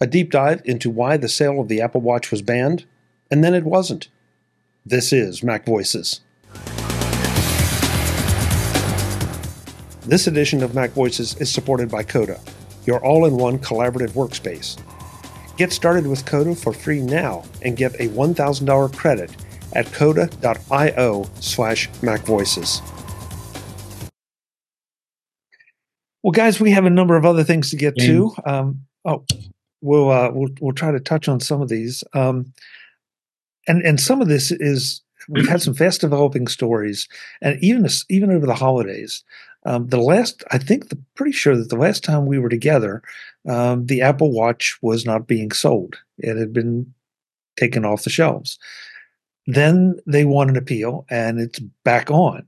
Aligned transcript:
a 0.00 0.06
deep 0.06 0.30
dive 0.30 0.62
into 0.64 0.88
why 0.88 1.16
the 1.18 1.28
sale 1.28 1.60
of 1.60 1.68
the 1.68 1.80
Apple 1.80 2.00
Watch 2.00 2.30
was 2.30 2.40
banned, 2.40 2.86
and 3.30 3.44
then 3.44 3.54
it 3.54 3.64
wasn't. 3.64 4.08
This 4.84 5.12
is 5.12 5.42
Mac 5.42 5.66
Voices. 5.66 6.20
This 10.06 10.26
edition 10.26 10.62
of 10.62 10.74
Mac 10.74 10.90
Voices 10.92 11.36
is 11.36 11.52
supported 11.52 11.90
by 11.90 12.02
Coda, 12.02 12.40
your 12.86 13.04
all 13.04 13.26
in 13.26 13.36
one 13.36 13.58
collaborative 13.58 14.12
workspace. 14.12 14.80
Get 15.58 15.70
started 15.70 16.06
with 16.06 16.24
Coda 16.24 16.54
for 16.54 16.72
free 16.72 17.02
now 17.02 17.44
and 17.60 17.76
get 17.76 17.94
a 17.96 18.08
$1,000 18.08 18.96
credit 18.96 19.30
at 19.74 19.92
coda.io 19.92 21.30
slash 21.34 21.90
macvoices. 22.00 22.80
Well, 26.22 26.32
guys, 26.32 26.58
we 26.58 26.70
have 26.70 26.86
a 26.86 26.90
number 26.90 27.16
of 27.16 27.26
other 27.26 27.44
things 27.44 27.70
to 27.70 27.76
get 27.76 27.96
to. 27.98 28.34
Um, 28.46 28.86
oh, 29.04 29.24
we'll, 29.80 30.10
uh, 30.10 30.30
we'll 30.32 30.50
we'll 30.60 30.74
try 30.74 30.90
to 30.90 31.00
touch 31.00 31.28
on 31.28 31.40
some 31.40 31.62
of 31.62 31.68
these, 31.68 32.04
um, 32.14 32.52
and 33.66 33.82
and 33.82 34.00
some 34.00 34.20
of 34.20 34.28
this 34.28 34.50
is 34.50 35.02
we've 35.28 35.48
had 35.48 35.62
some 35.62 35.74
fast 35.74 36.00
developing 36.00 36.46
stories, 36.46 37.08
and 37.40 37.62
even 37.62 37.86
even 38.08 38.30
over 38.30 38.46
the 38.46 38.54
holidays. 38.54 39.24
Um, 39.66 39.88
the 39.88 40.00
last, 40.00 40.42
I 40.50 40.56
think, 40.56 40.88
the, 40.88 40.98
pretty 41.14 41.32
sure 41.32 41.54
that 41.54 41.68
the 41.68 41.76
last 41.76 42.02
time 42.02 42.24
we 42.24 42.38
were 42.38 42.48
together, 42.48 43.02
um, 43.46 43.84
the 43.86 44.00
Apple 44.00 44.32
Watch 44.32 44.78
was 44.80 45.04
not 45.04 45.26
being 45.26 45.52
sold. 45.52 45.96
It 46.16 46.38
had 46.38 46.54
been 46.54 46.94
taken 47.58 47.84
off 47.84 48.04
the 48.04 48.10
shelves. 48.10 48.58
Then 49.46 49.98
they 50.06 50.24
won 50.24 50.48
an 50.48 50.56
appeal, 50.56 51.04
and 51.10 51.38
it's 51.38 51.58
back 51.84 52.10
on. 52.10 52.46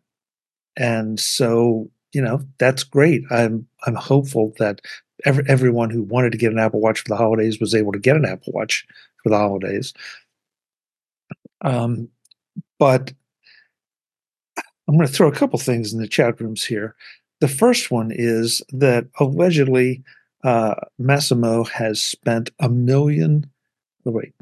And 0.76 1.20
so, 1.20 1.90
you 2.12 2.22
know, 2.22 2.40
that's 2.58 2.82
great. 2.82 3.22
I'm 3.30 3.66
I'm 3.86 3.94
hopeful 3.94 4.54
that 4.58 4.80
every, 5.24 5.44
everyone 5.48 5.90
who 5.90 6.02
wanted 6.02 6.32
to 6.32 6.38
get 6.38 6.52
an 6.52 6.58
Apple 6.58 6.80
Watch 6.80 7.00
for 7.00 7.08
the 7.08 7.16
holidays 7.16 7.60
was 7.60 7.74
able 7.74 7.92
to 7.92 7.98
get 7.98 8.16
an 8.16 8.24
Apple 8.24 8.52
Watch 8.52 8.86
for 9.22 9.30
the 9.30 9.38
holidays. 9.38 9.92
Um, 11.62 12.08
but 12.78 13.12
I'm 14.88 14.96
going 14.96 15.06
to 15.06 15.12
throw 15.12 15.28
a 15.28 15.34
couple 15.34 15.58
things 15.58 15.92
in 15.92 16.00
the 16.00 16.08
chat 16.08 16.40
rooms 16.40 16.64
here. 16.64 16.94
The 17.40 17.48
first 17.48 17.90
one 17.90 18.10
is 18.12 18.62
that 18.70 19.06
allegedly 19.18 20.02
uh, 20.44 20.74
Masimo 21.00 21.68
has 21.68 22.00
spent 22.00 22.50
a 22.60 22.68
million. 22.68 23.50
Oh, 24.04 24.10
wait, 24.10 24.34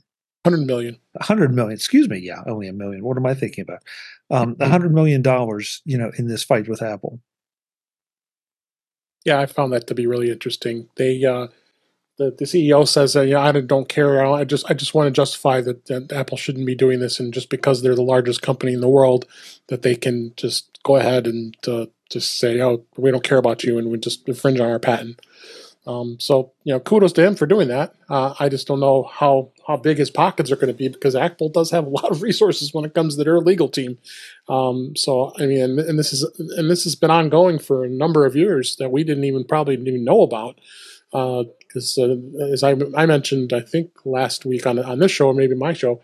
100 0.44 0.66
million. 0.66 0.98
100 1.12 1.54
million. 1.54 1.74
Excuse 1.74 2.08
me. 2.08 2.18
Yeah, 2.18 2.42
only 2.46 2.68
a 2.68 2.72
million. 2.72 3.04
What 3.04 3.16
am 3.16 3.26
I 3.26 3.34
thinking 3.34 3.62
about? 3.62 3.82
Um, 4.30 4.54
100 4.56 4.86
mm-hmm. 4.86 4.94
million 4.94 5.22
dollars, 5.22 5.82
you 5.84 5.98
know, 5.98 6.10
in 6.16 6.28
this 6.28 6.42
fight 6.42 6.68
with 6.68 6.82
Apple. 6.82 7.20
Yeah, 9.24 9.38
I 9.38 9.46
found 9.46 9.72
that 9.72 9.86
to 9.88 9.94
be 9.94 10.06
really 10.06 10.30
interesting. 10.30 10.88
They 10.96 11.24
uh, 11.24 11.48
the, 12.16 12.30
the 12.30 12.44
CEO 12.44 12.86
says, 12.86 13.16
uh, 13.16 13.22
"Yeah, 13.22 13.40
I 13.40 13.52
don't 13.52 13.88
care. 13.88 14.24
I 14.24 14.44
just 14.44 14.70
I 14.70 14.74
just 14.74 14.94
want 14.94 15.06
to 15.08 15.10
justify 15.10 15.60
that, 15.62 15.86
that, 15.86 16.12
Apple 16.12 16.36
shouldn't 16.36 16.66
be 16.66 16.74
doing 16.74 17.00
this, 17.00 17.20
and 17.20 17.32
just 17.32 17.50
because 17.50 17.82
they're 17.82 17.94
the 17.94 18.02
largest 18.02 18.42
company 18.42 18.72
in 18.72 18.80
the 18.80 18.88
world, 18.88 19.26
that 19.68 19.82
they 19.82 19.94
can 19.94 20.32
just 20.36 20.78
go 20.82 20.96
ahead 20.96 21.26
and 21.26 21.56
uh, 21.66 21.86
just 22.10 22.38
say, 22.38 22.60
oh, 22.60 22.84
we 22.96 23.10
don't 23.10 23.24
care 23.24 23.38
about 23.38 23.64
you, 23.64 23.78
and 23.78 23.90
we 23.90 23.98
just 23.98 24.28
infringe 24.28 24.60
on 24.60 24.70
our 24.70 24.78
patent." 24.78 25.20
Um, 25.86 26.18
so 26.20 26.52
you 26.64 26.72
know, 26.72 26.80
kudos 26.80 27.12
to 27.14 27.26
him 27.26 27.36
for 27.36 27.46
doing 27.46 27.68
that. 27.68 27.94
Uh, 28.08 28.34
I 28.38 28.48
just 28.48 28.66
don't 28.66 28.80
know 28.80 29.04
how 29.04 29.50
how 29.66 29.76
big 29.76 29.98
his 29.98 30.10
pockets 30.10 30.50
are 30.50 30.56
going 30.56 30.68
to 30.68 30.74
be 30.74 30.88
because 30.88 31.16
Apple 31.16 31.48
does 31.48 31.70
have 31.70 31.86
a 31.86 31.90
lot 31.98 32.10
of 32.10 32.22
resources 32.22 32.74
when 32.74 32.84
it 32.84 32.94
comes 32.94 33.16
to 33.16 33.24
their 33.24 33.38
legal 33.38 33.68
team. 33.68 33.98
Um, 34.48 34.94
so 34.96 35.32
I 35.38 35.46
mean, 35.46 35.60
and, 35.60 35.78
and, 35.78 35.98
this 35.98 36.12
is 36.12 36.22
and 36.56 36.70
this 36.70 36.84
has 36.84 36.94
been 36.94 37.10
ongoing 37.10 37.58
for 37.58 37.84
a 37.84 37.88
number 37.88 38.26
of 38.26 38.36
years 38.36 38.76
that 38.76 38.92
we 38.92 39.04
didn't 39.04 39.24
even 39.24 39.44
probably 39.44 39.76
didn't 39.76 39.88
even 39.88 40.04
know 40.04 40.22
about 40.22 40.60
because 41.10 41.98
uh, 41.98 42.16
uh, 42.38 42.52
as 42.52 42.62
I, 42.62 42.76
I, 42.96 43.06
mentioned, 43.06 43.52
I 43.52 43.60
think 43.60 43.90
last 44.04 44.44
week 44.44 44.66
on 44.66 44.78
on 44.78 44.98
this 44.98 45.10
show 45.10 45.28
or 45.28 45.34
maybe 45.34 45.54
my 45.54 45.72
show, 45.72 46.00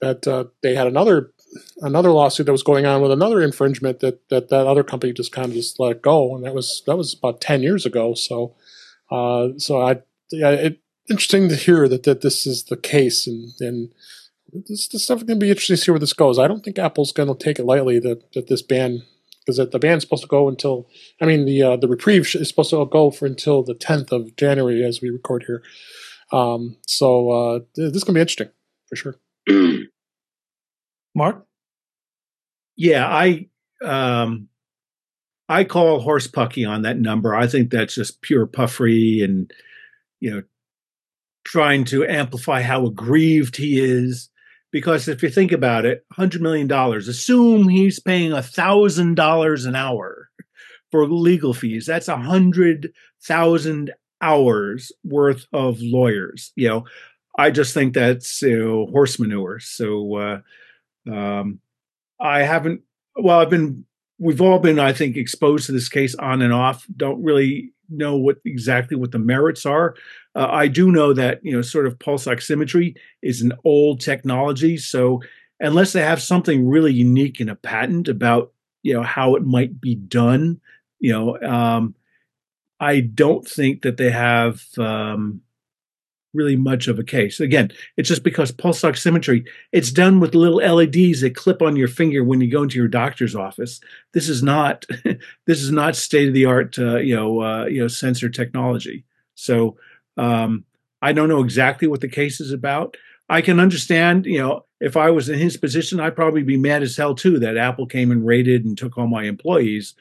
that 0.00 0.26
uh, 0.26 0.44
they 0.62 0.74
had 0.74 0.86
another 0.86 1.32
another 1.80 2.10
lawsuit 2.10 2.46
that 2.46 2.52
was 2.52 2.62
going 2.62 2.86
on 2.86 3.02
with 3.02 3.10
another 3.10 3.40
infringement 3.40 4.00
that 4.00 4.28
that 4.28 4.48
that 4.50 4.66
other 4.66 4.84
company 4.84 5.12
just 5.12 5.32
kind 5.32 5.48
of 5.48 5.54
just 5.54 5.80
let 5.80 6.02
go, 6.02 6.34
and 6.34 6.44
that 6.44 6.54
was 6.54 6.82
that 6.86 6.96
was 6.96 7.14
about 7.14 7.40
ten 7.40 7.62
years 7.62 7.86
ago. 7.86 8.14
So, 8.14 8.54
uh, 9.10 9.48
so 9.58 9.80
I 9.80 10.00
yeah, 10.30 10.50
it 10.50 10.80
interesting 11.08 11.48
to 11.48 11.56
hear 11.56 11.88
that 11.88 12.04
that 12.04 12.20
this 12.20 12.46
is 12.46 12.64
the 12.64 12.76
case, 12.76 13.26
and 13.26 13.50
and 13.60 13.92
this 14.52 14.88
this 14.88 15.04
stuff 15.04 15.26
going 15.26 15.40
to 15.40 15.44
be 15.44 15.50
interesting 15.50 15.76
to 15.76 15.82
see 15.82 15.90
where 15.90 15.98
this 15.98 16.12
goes. 16.12 16.38
I 16.38 16.48
don't 16.48 16.64
think 16.64 16.78
Apple's 16.78 17.12
going 17.12 17.28
to 17.28 17.44
take 17.44 17.58
it 17.58 17.64
lightly 17.64 17.98
that 18.00 18.32
that 18.32 18.48
this 18.48 18.62
ban 18.62 19.02
because 19.44 19.70
the 19.70 19.78
ban's 19.78 20.02
supposed 20.02 20.22
to 20.22 20.28
go 20.28 20.48
until 20.48 20.88
I 21.20 21.26
mean 21.26 21.44
the 21.44 21.62
uh, 21.62 21.76
the 21.76 21.88
reprieve 21.88 22.34
is 22.34 22.48
supposed 22.48 22.70
to 22.70 22.86
go 22.86 23.10
for 23.10 23.26
until 23.26 23.62
the 23.62 23.74
10th 23.74 24.12
of 24.12 24.36
January 24.36 24.84
as 24.84 25.00
we 25.00 25.10
record 25.10 25.44
here. 25.46 25.62
Um, 26.32 26.76
so 26.86 27.30
uh, 27.30 27.60
this 27.74 27.94
is 27.94 28.04
gonna 28.04 28.16
be 28.16 28.20
interesting 28.20 28.50
for 28.88 28.96
sure. 28.96 29.16
Mark, 31.14 31.44
yeah, 32.76 33.06
I 33.08 33.48
um, 33.82 34.48
I 35.50 35.64
call 35.64 36.00
horse 36.00 36.28
pucky 36.28 36.64
on 36.64 36.82
that 36.82 37.00
number. 37.00 37.34
I 37.34 37.48
think 37.48 37.70
that's 37.70 37.94
just 37.94 38.22
pure 38.22 38.46
puffery 38.46 39.22
and 39.22 39.52
you 40.20 40.30
know 40.30 40.42
trying 41.44 41.84
to 41.86 42.06
amplify 42.06 42.62
how 42.62 42.86
aggrieved 42.86 43.56
he 43.56 43.80
is 43.80 44.30
because 44.70 45.08
if 45.08 45.22
you 45.22 45.28
think 45.28 45.50
about 45.50 45.84
it, 45.84 46.04
$100 46.16 46.40
million, 46.40 46.70
assume 46.70 47.68
he's 47.68 47.98
paying 47.98 48.30
$1,000 48.30 49.66
an 49.66 49.74
hour 49.74 50.30
for 50.92 51.08
legal 51.08 51.52
fees. 51.52 51.86
That's 51.86 52.06
a 52.06 52.12
100,000 52.12 53.92
hours 54.20 54.92
worth 55.02 55.46
of 55.52 55.78
lawyers. 55.80 56.52
You 56.54 56.68
know, 56.68 56.84
I 57.36 57.50
just 57.50 57.74
think 57.74 57.94
that's 57.94 58.42
you 58.42 58.58
know, 58.58 58.86
horse 58.86 59.18
manure. 59.18 59.58
So 59.58 60.16
uh, 60.16 61.12
um, 61.12 61.60
I 62.20 62.42
haven't, 62.42 62.82
well, 63.16 63.40
I've 63.40 63.50
been, 63.50 63.86
we've 64.20 64.40
all 64.40 64.60
been, 64.60 64.78
I 64.78 64.92
think, 64.92 65.16
exposed 65.16 65.66
to 65.66 65.72
this 65.72 65.88
case 65.88 66.14
on 66.14 66.42
and 66.42 66.52
off. 66.52 66.86
Don't 66.96 67.22
really 67.24 67.72
know 67.88 68.16
what 68.16 68.36
exactly 68.44 68.96
what 68.96 69.10
the 69.10 69.18
merits 69.18 69.66
are. 69.66 69.96
Uh, 70.36 70.46
I 70.48 70.68
do 70.68 70.92
know 70.92 71.12
that 71.12 71.40
you 71.42 71.50
know 71.50 71.62
sort 71.62 71.86
of 71.86 71.98
pulse 71.98 72.26
oximetry 72.26 72.94
is 73.22 73.42
an 73.42 73.52
old 73.64 74.00
technology, 74.00 74.76
so 74.76 75.20
unless 75.58 75.92
they 75.92 76.02
have 76.02 76.22
something 76.22 76.68
really 76.68 76.92
unique 76.92 77.40
in 77.40 77.48
a 77.48 77.56
patent 77.56 78.06
about 78.06 78.52
you 78.82 78.94
know 78.94 79.02
how 79.02 79.34
it 79.34 79.44
might 79.44 79.80
be 79.80 79.96
done, 79.96 80.60
you 81.00 81.12
know, 81.12 81.40
um, 81.40 81.94
I 82.78 83.00
don't 83.00 83.46
think 83.46 83.82
that 83.82 83.96
they 83.96 84.10
have 84.10 84.62
um, 84.78 85.42
really 86.32 86.56
much 86.56 86.88
of 86.88 86.98
a 86.98 87.04
case. 87.04 87.40
Again, 87.40 87.70
it's 87.96 88.08
just 88.08 88.22
because 88.22 88.52
pulse 88.52 88.82
oximetry 88.82 89.46
it's 89.72 89.90
done 89.90 90.20
with 90.20 90.34
little 90.34 90.58
LEDs 90.58 91.20
that 91.20 91.34
clip 91.34 91.62
on 91.62 91.76
your 91.76 91.88
finger 91.88 92.22
when 92.22 92.40
you 92.40 92.50
go 92.50 92.62
into 92.62 92.78
your 92.78 92.88
doctor's 92.88 93.34
office. 93.34 93.80
This 94.12 94.28
is 94.28 94.42
not 94.42 94.84
this 95.46 95.62
is 95.62 95.70
not 95.70 95.96
state 95.96 96.28
of 96.28 96.34
the 96.34 96.46
art 96.46 96.78
uh, 96.78 96.98
you 96.98 97.16
know 97.16 97.42
uh, 97.42 97.64
you 97.66 97.80
know 97.80 97.88
sensor 97.88 98.28
technology. 98.28 99.04
So 99.34 99.76
um, 100.16 100.64
I 101.02 101.12
don't 101.12 101.28
know 101.28 101.42
exactly 101.42 101.88
what 101.88 102.00
the 102.00 102.08
case 102.08 102.40
is 102.40 102.52
about. 102.52 102.96
I 103.28 103.42
can 103.42 103.60
understand, 103.60 104.26
you 104.26 104.38
know, 104.38 104.64
if 104.80 104.96
I 104.96 105.10
was 105.10 105.28
in 105.28 105.38
his 105.38 105.56
position, 105.56 106.00
I'd 106.00 106.16
probably 106.16 106.42
be 106.42 106.56
mad 106.56 106.82
as 106.82 106.96
hell 106.96 107.14
too 107.14 107.38
that 107.38 107.56
Apple 107.56 107.86
came 107.86 108.10
and 108.10 108.26
raided 108.26 108.64
and 108.64 108.76
took 108.76 108.98
all 108.98 109.06
my 109.06 109.24
employees. 109.24 109.94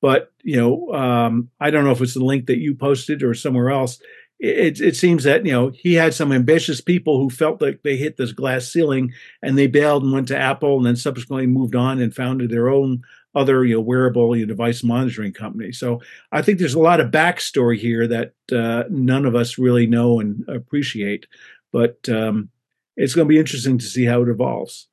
But 0.00 0.32
you 0.42 0.56
know, 0.56 0.92
um, 0.92 1.48
I 1.58 1.70
don't 1.70 1.84
know 1.84 1.92
if 1.92 2.02
it's 2.02 2.14
the 2.14 2.24
link 2.24 2.46
that 2.46 2.58
you 2.58 2.74
posted 2.74 3.22
or 3.22 3.32
somewhere 3.32 3.70
else. 3.70 4.00
It, 4.40 4.80
it 4.80 4.96
seems 4.96 5.24
that 5.24 5.46
you 5.46 5.52
know 5.52 5.70
he 5.70 5.94
had 5.94 6.12
some 6.12 6.32
ambitious 6.32 6.80
people 6.80 7.18
who 7.18 7.30
felt 7.30 7.62
like 7.62 7.82
they 7.82 7.96
hit 7.96 8.16
this 8.16 8.32
glass 8.32 8.66
ceiling 8.66 9.12
and 9.42 9.56
they 9.56 9.66
bailed 9.66 10.02
and 10.02 10.12
went 10.12 10.28
to 10.28 10.38
Apple 10.38 10.76
and 10.76 10.84
then 10.84 10.96
subsequently 10.96 11.46
moved 11.46 11.74
on 11.74 12.00
and 12.00 12.14
founded 12.14 12.50
their 12.50 12.68
own 12.68 13.02
other 13.34 13.64
you 13.64 13.74
know 13.74 13.80
wearable 13.80 14.36
you 14.36 14.44
know, 14.44 14.48
device 14.48 14.82
monitoring 14.82 15.32
company. 15.32 15.72
So 15.72 16.00
I 16.32 16.42
think 16.42 16.58
there's 16.58 16.74
a 16.74 16.80
lot 16.80 17.00
of 17.00 17.10
backstory 17.10 17.78
here 17.78 18.06
that 18.06 18.34
uh, 18.52 18.84
none 18.90 19.24
of 19.24 19.34
us 19.34 19.58
really 19.58 19.86
know 19.86 20.20
and 20.20 20.44
appreciate, 20.48 21.26
but 21.72 22.08
um, 22.08 22.50
it's 22.96 23.14
going 23.14 23.26
to 23.26 23.32
be 23.32 23.38
interesting 23.38 23.78
to 23.78 23.84
see 23.84 24.04
how 24.04 24.22
it 24.22 24.28
evolves. 24.28 24.88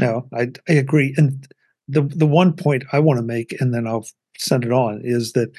No, 0.00 0.28
I 0.32 0.52
I 0.68 0.74
agree, 0.74 1.14
and 1.16 1.46
the 1.88 2.02
the 2.02 2.26
one 2.26 2.52
point 2.52 2.84
I 2.92 3.00
want 3.00 3.18
to 3.18 3.24
make, 3.24 3.60
and 3.60 3.74
then 3.74 3.86
I'll 3.86 4.06
send 4.36 4.64
it 4.64 4.72
on, 4.72 5.00
is 5.02 5.32
that 5.32 5.50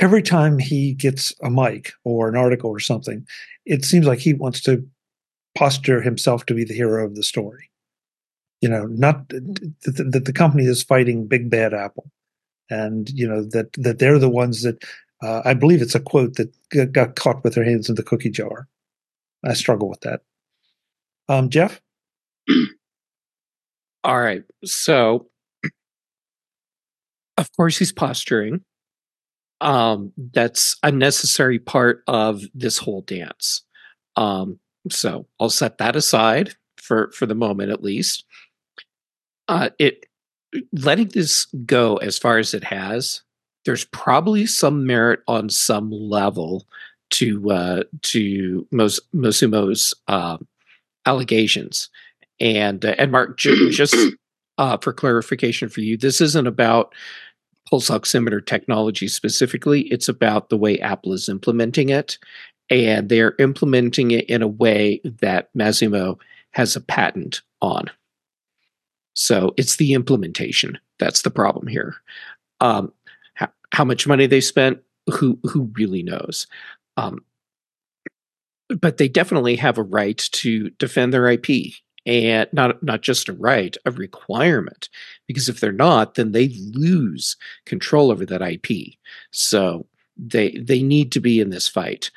every 0.00 0.22
time 0.22 0.58
he 0.58 0.94
gets 0.94 1.32
a 1.42 1.50
mic 1.50 1.92
or 2.04 2.28
an 2.28 2.36
article 2.36 2.70
or 2.70 2.80
something, 2.80 3.26
it 3.66 3.84
seems 3.84 4.06
like 4.06 4.18
he 4.18 4.34
wants 4.34 4.60
to 4.62 4.86
posture 5.56 6.00
himself 6.00 6.46
to 6.46 6.54
be 6.54 6.64
the 6.64 6.74
hero 6.74 7.04
of 7.04 7.14
the 7.14 7.22
story 7.22 7.68
you 8.60 8.68
know, 8.68 8.86
not 8.86 9.28
that 9.28 10.22
the, 10.24 10.32
company 10.32 10.64
is 10.64 10.82
fighting 10.82 11.26
big 11.26 11.48
bad 11.50 11.72
Apple, 11.72 12.10
and 12.70 13.08
you 13.10 13.28
know 13.28 13.44
that 13.44 13.72
that 13.74 13.98
they're 13.98 14.18
the 14.18 14.28
ones 14.28 14.62
that 14.62 14.82
uh, 15.22 15.42
I 15.44 15.54
believe 15.54 15.80
it's 15.80 15.94
a 15.94 16.00
quote 16.00 16.34
that 16.34 16.92
got 16.92 17.14
caught 17.14 17.44
with 17.44 17.54
their 17.54 17.64
hands 17.64 17.88
in 17.88 17.94
the 17.94 18.02
cookie 18.02 18.30
jar. 18.30 18.66
I 19.44 19.54
struggle 19.54 19.88
with 19.88 20.00
that. 20.00 20.22
Um, 21.28 21.50
Jeff. 21.50 21.80
All 24.04 24.20
right, 24.20 24.42
so 24.64 25.28
of 27.36 27.48
course 27.56 27.78
he's 27.78 27.92
posturing. 27.92 28.64
Um, 29.60 30.12
that's 30.32 30.76
a 30.82 30.92
necessary 30.92 31.58
part 31.58 32.02
of 32.06 32.42
this 32.54 32.78
whole 32.78 33.02
dance. 33.02 33.62
Um, 34.16 34.58
so 34.90 35.26
I'll 35.40 35.50
set 35.50 35.78
that 35.78 35.96
aside 35.96 36.54
for 36.76 37.10
for 37.12 37.26
the 37.26 37.34
moment 37.34 37.70
at 37.70 37.82
least. 37.82 38.24
Uh, 39.48 39.70
it 39.78 40.06
letting 40.72 41.08
this 41.08 41.46
go 41.66 41.96
as 41.96 42.18
far 42.18 42.38
as 42.38 42.54
it 42.54 42.64
has, 42.64 43.22
there's 43.64 43.84
probably 43.86 44.46
some 44.46 44.86
merit 44.86 45.20
on 45.28 45.48
some 45.50 45.90
level 45.90 46.66
to 47.10 47.50
uh, 47.50 47.82
to 48.02 48.66
Mos- 48.70 49.00
Mosumo's 49.14 49.94
uh, 50.08 50.38
allegations. 51.06 51.90
And 52.40 52.84
uh, 52.84 52.94
and 52.98 53.10
Mark, 53.10 53.38
just 53.38 53.96
uh, 54.58 54.76
for 54.78 54.92
clarification 54.92 55.68
for 55.68 55.80
you, 55.80 55.96
this 55.96 56.20
isn't 56.20 56.46
about 56.46 56.94
pulse 57.68 57.90
oximeter 57.90 58.44
technology 58.44 59.08
specifically. 59.08 59.82
It's 59.82 60.08
about 60.08 60.48
the 60.48 60.56
way 60.56 60.78
Apple 60.78 61.12
is 61.12 61.28
implementing 61.28 61.88
it, 61.88 62.18
and 62.70 63.08
they're 63.08 63.34
implementing 63.38 64.10
it 64.12 64.28
in 64.28 64.42
a 64.42 64.48
way 64.48 65.00
that 65.04 65.50
Masimo 65.54 66.18
has 66.52 66.76
a 66.76 66.80
patent 66.80 67.42
on. 67.60 67.90
So 69.14 69.52
it's 69.56 69.76
the 69.76 69.94
implementation 69.94 70.78
that's 70.98 71.22
the 71.22 71.30
problem 71.30 71.66
here. 71.66 71.96
Um, 72.60 72.92
how, 73.34 73.48
how 73.72 73.84
much 73.84 74.06
money 74.06 74.26
they 74.26 74.40
spent, 74.40 74.78
who 75.12 75.38
who 75.44 75.70
really 75.74 76.02
knows? 76.02 76.46
Um, 76.96 77.24
but 78.68 78.98
they 78.98 79.08
definitely 79.08 79.56
have 79.56 79.78
a 79.78 79.82
right 79.82 80.18
to 80.32 80.70
defend 80.70 81.12
their 81.12 81.28
IP, 81.28 81.74
and 82.04 82.48
not 82.52 82.82
not 82.82 83.00
just 83.02 83.28
a 83.28 83.32
right, 83.32 83.76
a 83.84 83.90
requirement. 83.90 84.88
Because 85.28 85.48
if 85.48 85.60
they're 85.60 85.72
not, 85.72 86.14
then 86.16 86.32
they 86.32 86.48
lose 86.72 87.36
control 87.66 88.10
over 88.10 88.26
that 88.26 88.42
IP. 88.42 88.94
So 89.30 89.86
they 90.16 90.50
they 90.52 90.82
need 90.82 91.12
to 91.12 91.20
be 91.20 91.40
in 91.40 91.50
this 91.50 91.68
fight. 91.68 92.10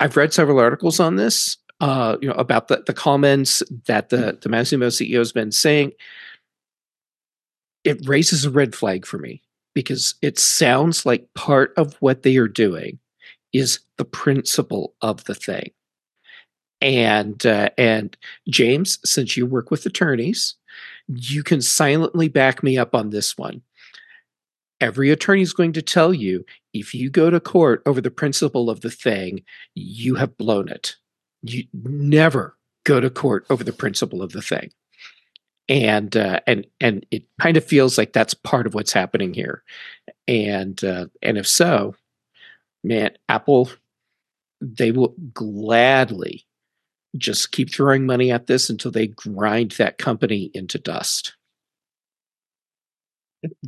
I've 0.00 0.16
read 0.16 0.32
several 0.32 0.60
articles 0.60 1.00
on 1.00 1.16
this, 1.16 1.56
uh, 1.80 2.18
you 2.20 2.28
know, 2.28 2.34
about 2.34 2.68
the, 2.68 2.82
the 2.86 2.92
comments 2.92 3.62
that 3.86 4.10
the 4.10 4.38
the 4.42 4.50
Masimo 4.50 4.88
CEO 4.88 5.18
has 5.18 5.32
been 5.32 5.52
saying. 5.52 5.92
It 7.84 8.06
raises 8.06 8.44
a 8.44 8.50
red 8.50 8.74
flag 8.74 9.06
for 9.06 9.18
me 9.18 9.42
because 9.74 10.16
it 10.20 10.38
sounds 10.38 11.06
like 11.06 11.32
part 11.34 11.72
of 11.76 11.94
what 12.00 12.22
they 12.22 12.36
are 12.36 12.48
doing 12.48 12.98
is 13.52 13.80
the 13.96 14.04
principle 14.04 14.94
of 15.00 15.24
the 15.24 15.34
thing. 15.34 15.70
And 16.80 17.44
uh, 17.46 17.70
and 17.78 18.16
James, 18.48 18.98
since 19.04 19.36
you 19.36 19.46
work 19.46 19.70
with 19.70 19.86
attorneys, 19.86 20.54
you 21.08 21.42
can 21.42 21.62
silently 21.62 22.28
back 22.28 22.62
me 22.62 22.78
up 22.78 22.94
on 22.94 23.10
this 23.10 23.36
one. 23.36 23.62
Every 24.80 25.10
attorney 25.10 25.42
is 25.42 25.52
going 25.52 25.72
to 25.72 25.82
tell 25.82 26.14
you 26.14 26.44
if 26.72 26.94
you 26.94 27.10
go 27.10 27.30
to 27.30 27.40
court 27.40 27.82
over 27.86 28.00
the 28.00 28.10
principle 28.10 28.70
of 28.70 28.82
the 28.82 28.90
thing, 28.90 29.42
you 29.74 30.14
have 30.14 30.36
blown 30.36 30.68
it. 30.68 30.96
You 31.42 31.64
never 31.72 32.56
go 32.84 33.00
to 33.00 33.10
court 33.10 33.46
over 33.50 33.64
the 33.64 33.72
principle 33.72 34.22
of 34.22 34.32
the 34.32 34.42
thing. 34.42 34.70
And 35.68 36.16
uh, 36.16 36.40
and 36.46 36.66
and 36.80 37.04
it 37.10 37.24
kind 37.40 37.56
of 37.56 37.64
feels 37.64 37.98
like 37.98 38.12
that's 38.12 38.32
part 38.32 38.66
of 38.66 38.74
what's 38.74 38.92
happening 38.92 39.34
here. 39.34 39.62
And 40.26 40.82
uh, 40.82 41.06
and 41.20 41.36
if 41.36 41.46
so, 41.46 41.94
man, 42.82 43.10
Apple, 43.28 43.70
they 44.60 44.92
will 44.92 45.14
gladly 45.34 46.46
just 47.16 47.52
keep 47.52 47.72
throwing 47.72 48.04
money 48.06 48.30
at 48.30 48.46
this 48.46 48.68
until 48.70 48.90
they 48.90 49.06
grind 49.08 49.72
that 49.72 49.98
company 49.98 50.50
into 50.54 50.78
dust. 50.78 51.34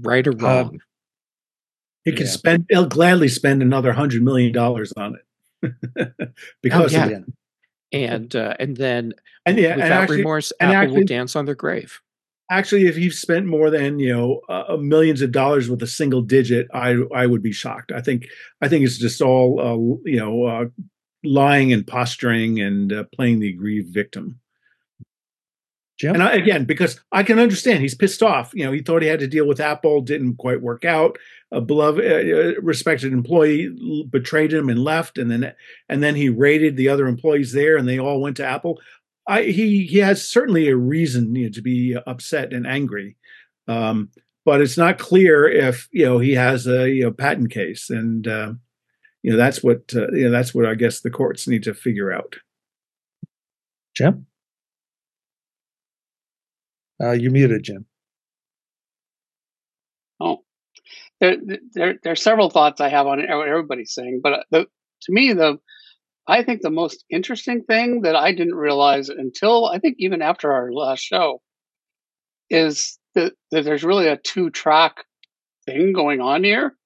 Right 0.00 0.26
or 0.26 0.32
Uh, 0.32 0.36
wrong. 0.36 0.80
He 2.04 2.12
could 2.12 2.26
Yeah. 2.26 2.32
spend. 2.32 2.66
He'll 2.70 2.86
gladly 2.88 3.28
spend 3.28 3.62
another 3.62 3.92
hundred 3.92 4.22
million 4.22 4.52
dollars 4.52 4.92
on 4.96 5.16
it 5.62 5.72
because 6.62 6.92
yeah. 6.92 7.06
of 7.06 7.10
it. 7.12 7.24
and 7.92 8.34
uh, 8.36 8.56
and 8.58 8.76
then 8.76 9.12
And 9.46 9.58
yeah, 9.58 9.72
and 9.72 9.82
without 9.82 10.02
actually, 10.02 10.16
remorse, 10.18 10.52
and 10.60 10.72
Apple 10.72 10.94
will 10.96 11.04
dance 11.04 11.36
on 11.36 11.44
their 11.44 11.54
grave. 11.54 12.00
actually, 12.50 12.86
if 12.86 12.96
you've 12.98 13.14
spent 13.14 13.46
more 13.46 13.70
than 13.70 13.98
you 13.98 14.12
know 14.12 14.40
uh, 14.48 14.76
millions 14.78 15.22
of 15.22 15.30
dollars 15.32 15.68
with 15.68 15.82
a 15.82 15.86
single 15.86 16.22
digit, 16.22 16.66
I 16.72 16.96
I 17.14 17.26
would 17.26 17.42
be 17.42 17.52
shocked. 17.52 17.92
I 17.92 18.00
think 18.00 18.26
I 18.60 18.68
think 18.68 18.84
it's 18.84 18.98
just 18.98 19.20
all 19.20 19.60
uh, 19.60 20.08
you 20.08 20.16
know 20.18 20.44
uh, 20.44 20.64
lying 21.24 21.72
and 21.72 21.86
posturing 21.86 22.60
and 22.60 22.92
uh, 22.92 23.04
playing 23.14 23.40
the 23.40 23.50
aggrieved 23.50 23.92
victim. 23.92 24.40
Jim? 26.00 26.14
And 26.14 26.22
I, 26.22 26.32
again, 26.32 26.64
because 26.64 26.98
I 27.12 27.22
can 27.22 27.38
understand 27.38 27.82
he's 27.82 27.94
pissed 27.94 28.22
off. 28.22 28.52
You 28.54 28.64
know, 28.64 28.72
he 28.72 28.80
thought 28.80 29.02
he 29.02 29.08
had 29.08 29.20
to 29.20 29.26
deal 29.26 29.46
with 29.46 29.60
Apple, 29.60 30.00
didn't 30.00 30.36
quite 30.36 30.62
work 30.62 30.86
out. 30.86 31.18
A 31.52 31.60
beloved, 31.60 32.02
uh, 32.02 32.58
respected 32.62 33.12
employee 33.12 33.68
betrayed 34.08 34.50
him 34.50 34.70
and 34.70 34.82
left, 34.82 35.18
and 35.18 35.30
then 35.30 35.52
and 35.90 36.02
then 36.02 36.14
he 36.14 36.30
raided 36.30 36.76
the 36.76 36.88
other 36.88 37.06
employees 37.06 37.52
there, 37.52 37.76
and 37.76 37.86
they 37.86 37.98
all 37.98 38.22
went 38.22 38.38
to 38.38 38.46
Apple. 38.46 38.80
I, 39.26 39.42
he 39.42 39.84
he 39.84 39.98
has 39.98 40.26
certainly 40.26 40.68
a 40.68 40.76
reason 40.76 41.34
you 41.34 41.46
know, 41.46 41.52
to 41.52 41.60
be 41.60 41.96
upset 42.06 42.54
and 42.54 42.66
angry, 42.66 43.16
um, 43.68 44.08
but 44.46 44.62
it's 44.62 44.78
not 44.78 44.98
clear 44.98 45.46
if 45.46 45.86
you 45.92 46.06
know 46.06 46.18
he 46.18 46.32
has 46.32 46.66
a 46.66 46.88
you 46.88 47.04
know, 47.04 47.12
patent 47.12 47.50
case, 47.50 47.90
and 47.90 48.26
uh, 48.26 48.52
you 49.22 49.30
know 49.30 49.36
that's 49.36 49.62
what 49.62 49.92
uh, 49.94 50.10
you 50.12 50.24
know 50.24 50.30
that's 50.30 50.54
what 50.54 50.66
I 50.66 50.74
guess 50.74 51.00
the 51.00 51.10
courts 51.10 51.46
need 51.46 51.62
to 51.64 51.74
figure 51.74 52.12
out. 52.12 52.36
Jim? 53.94 54.26
Uh, 57.02 57.12
you 57.12 57.30
muted, 57.30 57.62
Jim. 57.62 57.86
Oh, 60.20 60.44
there, 61.20 61.36
there, 61.72 61.98
there 62.02 62.12
are 62.12 62.16
several 62.16 62.50
thoughts 62.50 62.80
I 62.80 62.88
have 62.88 63.06
on 63.06 63.18
what 63.18 63.48
everybody's 63.48 63.94
saying, 63.94 64.20
but 64.22 64.32
uh, 64.32 64.42
the, 64.50 64.66
to 65.02 65.12
me, 65.12 65.32
the 65.32 65.58
I 66.26 66.44
think 66.44 66.62
the 66.62 66.70
most 66.70 67.04
interesting 67.10 67.64
thing 67.64 68.02
that 68.02 68.14
I 68.14 68.32
didn't 68.32 68.54
realize 68.54 69.08
until 69.08 69.66
I 69.66 69.78
think 69.78 69.96
even 69.98 70.22
after 70.22 70.52
our 70.52 70.72
last 70.72 71.00
show 71.00 71.40
is 72.50 72.98
that, 73.14 73.32
that 73.50 73.64
there's 73.64 73.84
really 73.84 74.06
a 74.06 74.16
two 74.16 74.50
track 74.50 75.04
thing 75.66 75.92
going 75.92 76.20
on 76.20 76.44
here. 76.44 76.76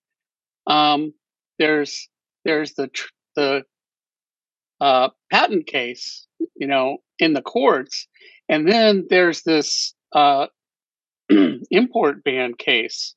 Um, 0.66 1.12
there's 1.58 2.08
there's 2.44 2.74
the 2.74 2.88
tr- 2.88 3.10
the 3.36 3.62
uh, 4.80 5.08
patent 5.30 5.66
case, 5.66 6.26
you 6.56 6.66
know, 6.66 6.98
in 7.18 7.32
the 7.32 7.42
courts, 7.42 8.06
and 8.48 8.68
then 8.68 9.06
there's 9.08 9.42
this 9.42 9.94
uh, 10.12 10.46
import 11.70 12.22
ban 12.24 12.54
case 12.54 13.14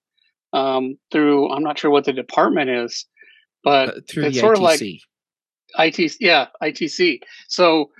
um, 0.54 0.98
through 1.12 1.50
I'm 1.52 1.64
not 1.64 1.78
sure 1.80 1.92
what 1.92 2.06
the 2.06 2.14
department 2.14 2.70
is, 2.70 3.06
but 3.64 3.90
Uh, 3.90 4.02
through 4.10 4.26
it's 4.26 4.36
the 4.36 4.40
sort 4.42 4.58
ITC. 4.58 4.58
of 4.58 4.64
like 4.64 5.94
ITC, 5.94 6.16
yeah, 6.20 6.48
ITC. 6.64 7.20
So, 7.48 7.92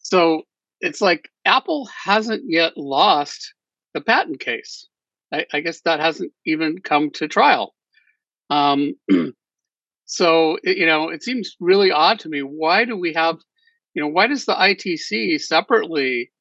so 0.00 0.42
it's 0.80 1.00
like 1.00 1.30
Apple 1.44 1.86
hasn't 1.86 2.42
yet 2.46 2.76
lost 2.76 3.54
the 3.94 4.00
patent 4.00 4.40
case. 4.40 4.86
I, 5.32 5.46
I 5.52 5.60
guess 5.60 5.80
that 5.82 6.00
hasn't 6.00 6.32
even 6.44 6.78
come 6.80 7.10
to 7.12 7.28
trial. 7.28 7.74
Um, 8.50 8.94
so 10.08 10.56
you 10.64 10.86
know, 10.86 11.10
it 11.10 11.22
seems 11.22 11.54
really 11.60 11.90
odd 11.92 12.18
to 12.20 12.30
me. 12.30 12.40
Why 12.40 12.86
do 12.86 12.96
we 12.96 13.12
have, 13.12 13.36
you 13.92 14.00
know, 14.00 14.08
why 14.08 14.26
does 14.26 14.46
the 14.46 14.54
ITC 14.54 15.38
separately, 15.38 16.32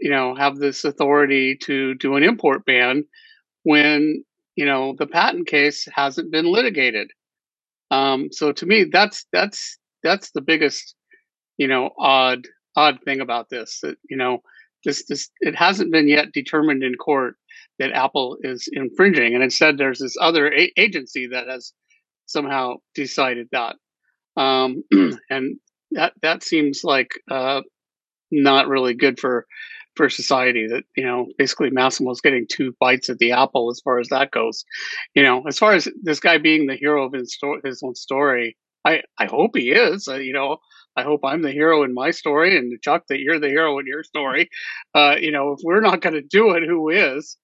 you 0.00 0.10
know, 0.10 0.34
have 0.34 0.56
this 0.56 0.84
authority 0.84 1.56
to 1.62 1.94
do 1.94 2.16
an 2.16 2.24
import 2.24 2.64
ban 2.66 3.04
when 3.62 4.24
you 4.56 4.66
know 4.66 4.96
the 4.98 5.06
patent 5.06 5.46
case 5.46 5.86
hasn't 5.94 6.32
been 6.32 6.46
litigated? 6.46 7.12
Um, 7.92 8.30
so 8.32 8.50
to 8.50 8.66
me, 8.66 8.86
that's 8.90 9.24
that's 9.32 9.78
that's 10.02 10.32
the 10.32 10.40
biggest, 10.42 10.96
you 11.58 11.68
know, 11.68 11.90
odd 11.96 12.48
odd 12.74 12.98
thing 13.04 13.20
about 13.20 13.50
this. 13.50 13.78
That 13.84 13.98
you 14.10 14.16
know, 14.16 14.38
this 14.84 15.04
this 15.06 15.30
it 15.40 15.54
hasn't 15.54 15.92
been 15.92 16.08
yet 16.08 16.32
determined 16.32 16.82
in 16.82 16.96
court 16.96 17.36
that 17.78 17.92
Apple 17.92 18.36
is 18.42 18.68
infringing, 18.72 19.36
and 19.36 19.44
instead 19.44 19.78
there's 19.78 20.00
this 20.00 20.16
other 20.20 20.52
a- 20.52 20.72
agency 20.76 21.28
that 21.28 21.46
has 21.46 21.72
somehow 22.30 22.76
decided 22.94 23.48
that, 23.52 23.76
um, 24.36 24.82
and 25.30 25.58
that 25.92 26.12
that 26.22 26.42
seems 26.42 26.82
like 26.84 27.10
uh, 27.30 27.62
not 28.30 28.68
really 28.68 28.94
good 28.94 29.18
for 29.18 29.46
for 29.96 30.08
society. 30.08 30.66
That 30.68 30.84
you 30.96 31.04
know, 31.04 31.26
basically 31.38 31.70
Masimo 31.70 32.06
Masimo's 32.08 32.20
getting 32.20 32.46
two 32.48 32.74
bites 32.80 33.08
at 33.10 33.18
the 33.18 33.32
apple 33.32 33.70
as 33.70 33.80
far 33.84 33.98
as 33.98 34.08
that 34.08 34.30
goes. 34.30 34.64
You 35.14 35.22
know, 35.22 35.42
as 35.46 35.58
far 35.58 35.72
as 35.74 35.88
this 36.02 36.20
guy 36.20 36.38
being 36.38 36.66
the 36.66 36.76
hero 36.76 37.06
of 37.06 37.12
his, 37.12 37.34
sto- 37.34 37.60
his 37.64 37.82
own 37.84 37.94
story, 37.94 38.56
I 38.84 39.02
I 39.18 39.26
hope 39.26 39.56
he 39.56 39.70
is. 39.70 40.08
Uh, 40.08 40.16
you 40.16 40.32
know, 40.32 40.58
I 40.96 41.02
hope 41.02 41.20
I'm 41.24 41.42
the 41.42 41.52
hero 41.52 41.82
in 41.82 41.94
my 41.94 42.10
story, 42.10 42.56
and 42.56 42.80
Chuck 42.82 43.04
that 43.08 43.20
you're 43.20 43.40
the 43.40 43.48
hero 43.48 43.78
in 43.78 43.86
your 43.86 44.04
story. 44.04 44.48
Uh, 44.94 45.16
you 45.20 45.32
know, 45.32 45.52
if 45.52 45.60
we're 45.62 45.80
not 45.80 46.00
going 46.00 46.14
to 46.14 46.22
do 46.22 46.52
it, 46.52 46.62
who 46.66 46.88
is? 46.90 47.36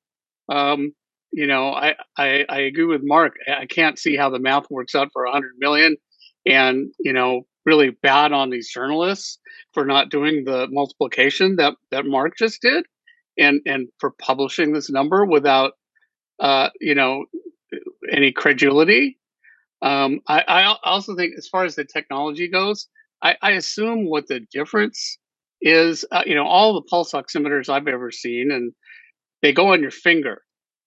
Um, 0.48 0.92
you 1.36 1.46
know, 1.46 1.68
I, 1.68 1.94
I 2.16 2.46
I 2.48 2.60
agree 2.60 2.86
with 2.86 3.02
Mark. 3.04 3.34
I 3.46 3.66
can't 3.66 3.98
see 3.98 4.16
how 4.16 4.30
the 4.30 4.38
math 4.38 4.70
works 4.70 4.94
out 4.94 5.10
for 5.12 5.26
a 5.26 5.30
hundred 5.30 5.52
million, 5.58 5.98
and 6.46 6.90
you 6.98 7.12
know, 7.12 7.42
really 7.66 7.90
bad 7.90 8.32
on 8.32 8.48
these 8.48 8.70
journalists 8.72 9.38
for 9.74 9.84
not 9.84 10.08
doing 10.08 10.44
the 10.46 10.66
multiplication 10.70 11.56
that 11.56 11.74
that 11.90 12.06
Mark 12.06 12.38
just 12.38 12.62
did, 12.62 12.86
and 13.36 13.60
and 13.66 13.88
for 13.98 14.12
publishing 14.12 14.72
this 14.72 14.88
number 14.88 15.26
without, 15.26 15.74
uh, 16.40 16.70
you 16.80 16.94
know, 16.94 17.26
any 18.10 18.32
credulity. 18.32 19.18
Um, 19.82 20.20
I, 20.26 20.42
I 20.48 20.76
also 20.84 21.14
think, 21.16 21.34
as 21.36 21.48
far 21.48 21.66
as 21.66 21.74
the 21.74 21.84
technology 21.84 22.48
goes, 22.48 22.88
I, 23.22 23.36
I 23.42 23.50
assume 23.52 24.08
what 24.08 24.26
the 24.26 24.40
difference 24.50 25.18
is, 25.60 26.06
uh, 26.10 26.22
you 26.24 26.34
know, 26.34 26.46
all 26.46 26.72
the 26.72 26.88
pulse 26.88 27.12
oximeters 27.12 27.68
I've 27.68 27.88
ever 27.88 28.10
seen, 28.10 28.50
and 28.50 28.72
they 29.42 29.52
go 29.52 29.74
on 29.74 29.82
your 29.82 29.90
finger 29.90 30.40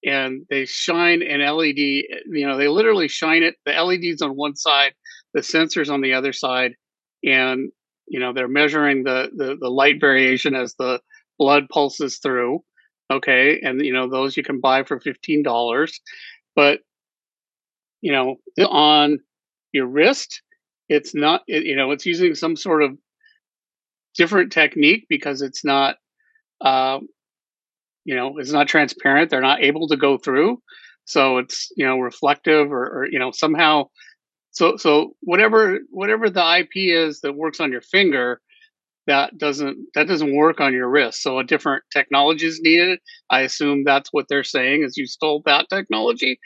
and 0.06 0.46
they 0.50 0.66
shine 0.66 1.22
an 1.22 1.42
LED. 1.42 1.78
You 1.78 2.48
know, 2.48 2.58
they 2.58 2.68
literally 2.68 3.08
shine 3.08 3.44
it. 3.44 3.56
The 3.66 3.72
LED's 3.72 4.22
on 4.22 4.36
one 4.36 4.56
side, 4.56 4.94
the 5.34 5.42
sensors 5.42 5.92
on 5.92 6.02
the 6.02 6.14
other 6.14 6.34
side, 6.34 6.74
and 7.24 7.72
you 8.08 8.20
know 8.20 8.34
they're 8.34 8.48
measuring 8.48 9.04
the 9.04 9.30
the, 9.36 9.58
the 9.60 9.70
light 9.70 10.00
variation 10.00 10.56
as 10.56 10.76
the 10.76 11.02
blood 11.38 11.68
pulses 11.70 12.18
through. 12.18 12.64
Okay, 13.12 13.60
and 13.62 13.84
you 13.84 13.94
know 13.94 14.10
those 14.10 14.38
you 14.38 14.44
can 14.44 14.60
buy 14.60 14.84
for 14.84 15.00
fifteen 15.00 15.44
dollars, 15.44 16.00
but 16.56 16.80
you 18.02 18.12
know 18.12 18.36
on 18.66 19.20
your 19.72 19.88
wrist, 19.88 20.42
it's 20.88 21.14
not. 21.14 21.42
You 21.48 21.76
know, 21.76 21.92
it's 21.92 22.06
using 22.06 22.36
some 22.36 22.56
sort 22.56 22.84
of 22.84 22.98
different 24.16 24.52
technique 24.52 25.06
because 25.10 25.42
it's 25.42 25.64
not. 25.64 25.98
Uh, 26.62 27.00
you 28.10 28.16
know, 28.16 28.40
it's 28.40 28.52
not 28.52 28.68
transparent. 28.68 29.30
They're 29.30 29.40
not 29.40 29.62
able 29.64 29.88
to 29.90 29.96
go 29.96 30.18
through, 30.18 30.60
so 31.06 31.38
it's 31.38 31.72
you 31.78 31.86
know 31.86 32.00
reflective 32.00 32.72
or, 32.72 32.86
or 33.02 33.08
you 33.12 33.20
know 33.20 33.30
somehow. 33.30 33.84
So 34.50 34.78
so 34.78 35.12
whatever 35.22 35.78
whatever 35.92 36.28
the 36.28 36.58
IP 36.62 36.72
is 36.76 37.22
that 37.22 37.36
works 37.36 37.60
on 37.60 37.72
your 37.72 37.82
finger, 37.82 38.42
that 39.06 39.38
doesn't 39.38 39.78
that 39.94 40.08
doesn't 40.08 40.36
work 40.36 40.60
on 40.60 40.74
your 40.74 40.90
wrist. 40.90 41.22
So 41.22 41.38
a 41.38 41.44
different 41.44 41.84
technology 41.94 42.48
is 42.48 42.60
needed. 42.64 42.98
I 43.30 43.42
assume 43.42 43.84
that's 43.84 44.10
what 44.12 44.26
they're 44.28 44.44
saying 44.44 44.84
is 44.84 44.98
you 44.98 45.06
stole 45.06 45.44
that 45.46 45.68
technology. 45.70 46.40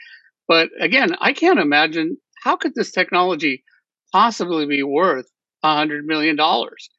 But 0.46 0.68
again, 0.78 1.16
I 1.18 1.32
can't 1.32 1.58
imagine 1.58 2.18
how 2.42 2.56
could 2.56 2.74
this 2.74 2.92
technology 2.92 3.64
possibly 4.12 4.66
be 4.66 4.82
worth 4.82 5.30
a 5.62 5.76
hundred 5.76 6.04
million 6.04 6.36
dollars, 6.36 6.90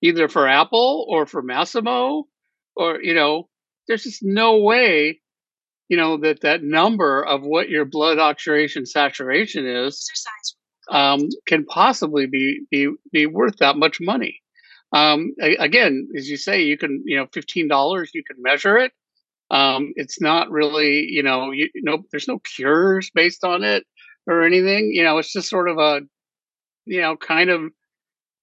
either 0.00 0.28
for 0.28 0.46
Apple 0.46 1.06
or 1.08 1.26
for 1.26 1.42
Masimo 1.42 2.22
or 2.76 3.02
you 3.02 3.14
know, 3.14 3.48
there's 3.86 4.04
just 4.04 4.22
no 4.22 4.58
way, 4.58 5.20
you 5.88 5.96
know, 5.96 6.16
that 6.18 6.40
that 6.42 6.62
number 6.62 7.24
of 7.24 7.42
what 7.42 7.68
your 7.68 7.84
blood 7.84 8.18
oxidation 8.18 8.86
saturation 8.86 9.66
is 9.66 10.10
um, 10.90 11.20
can 11.46 11.64
possibly 11.64 12.26
be 12.26 12.60
be 12.70 12.88
be 13.12 13.26
worth 13.26 13.56
that 13.58 13.76
much 13.76 13.98
money. 14.00 14.40
Um, 14.92 15.34
again, 15.40 16.08
as 16.16 16.28
you 16.28 16.36
say, 16.36 16.62
you 16.62 16.76
can, 16.76 17.02
you 17.06 17.16
know, 17.16 17.26
fifteen 17.32 17.68
dollars, 17.68 18.10
you 18.14 18.22
can 18.24 18.36
measure 18.40 18.76
it. 18.76 18.92
Um, 19.50 19.92
it's 19.96 20.20
not 20.20 20.50
really, 20.50 21.06
you 21.10 21.22
know, 21.22 21.50
you, 21.50 21.68
you 21.74 21.82
know, 21.82 22.02
there's 22.10 22.28
no 22.28 22.38
cures 22.38 23.10
based 23.14 23.44
on 23.44 23.64
it 23.64 23.84
or 24.26 24.44
anything. 24.44 24.90
You 24.92 25.04
know, 25.04 25.18
it's 25.18 25.32
just 25.32 25.50
sort 25.50 25.68
of 25.68 25.78
a, 25.78 26.00
you 26.86 27.00
know, 27.00 27.16
kind 27.16 27.50
of 27.50 27.70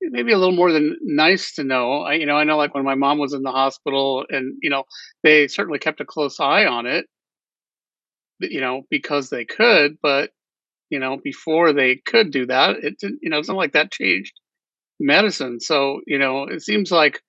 maybe 0.02 0.32
a 0.32 0.38
little 0.38 0.56
more 0.56 0.72
than 0.72 0.98
nice 1.02 1.56
to 1.56 1.64
know. 1.64 2.02
I, 2.02 2.14
you 2.14 2.26
know, 2.26 2.36
I 2.36 2.44
know 2.44 2.58
like 2.58 2.74
when 2.74 2.86
my 2.86 2.96
mom 2.96 3.18
was 3.20 3.34
in 3.34 3.44
the 3.44 3.52
hospital, 3.52 4.26
and 4.30 4.58
you 4.62 4.70
know, 4.70 4.84
they 5.24 5.48
certainly 5.48 5.80
kept 5.80 6.02
a 6.02 6.06
close 6.06 6.40
eye 6.40 6.66
on 6.66 6.86
it. 6.86 7.06
You 8.40 8.62
know, 8.62 8.84
because 8.90 9.30
they 9.30 9.44
could, 9.44 9.98
but 10.02 10.32
you 10.90 11.00
know, 11.00 11.18
before 11.22 11.74
they 11.74 11.98
could 11.98 12.32
do 12.32 12.46
that, 12.48 12.78
it 12.78 12.98
didn't. 13.00 13.20
You 13.22 13.30
know, 13.30 13.40
it's 13.40 13.50
not 13.50 13.58
like 13.58 13.74
that 13.74 13.92
changed 13.92 14.34
medicine. 15.00 15.60
So, 15.60 16.02
you 16.06 16.18
know, 16.18 16.44
it 16.44 16.62
seems 16.62 16.92
like, 16.92 17.22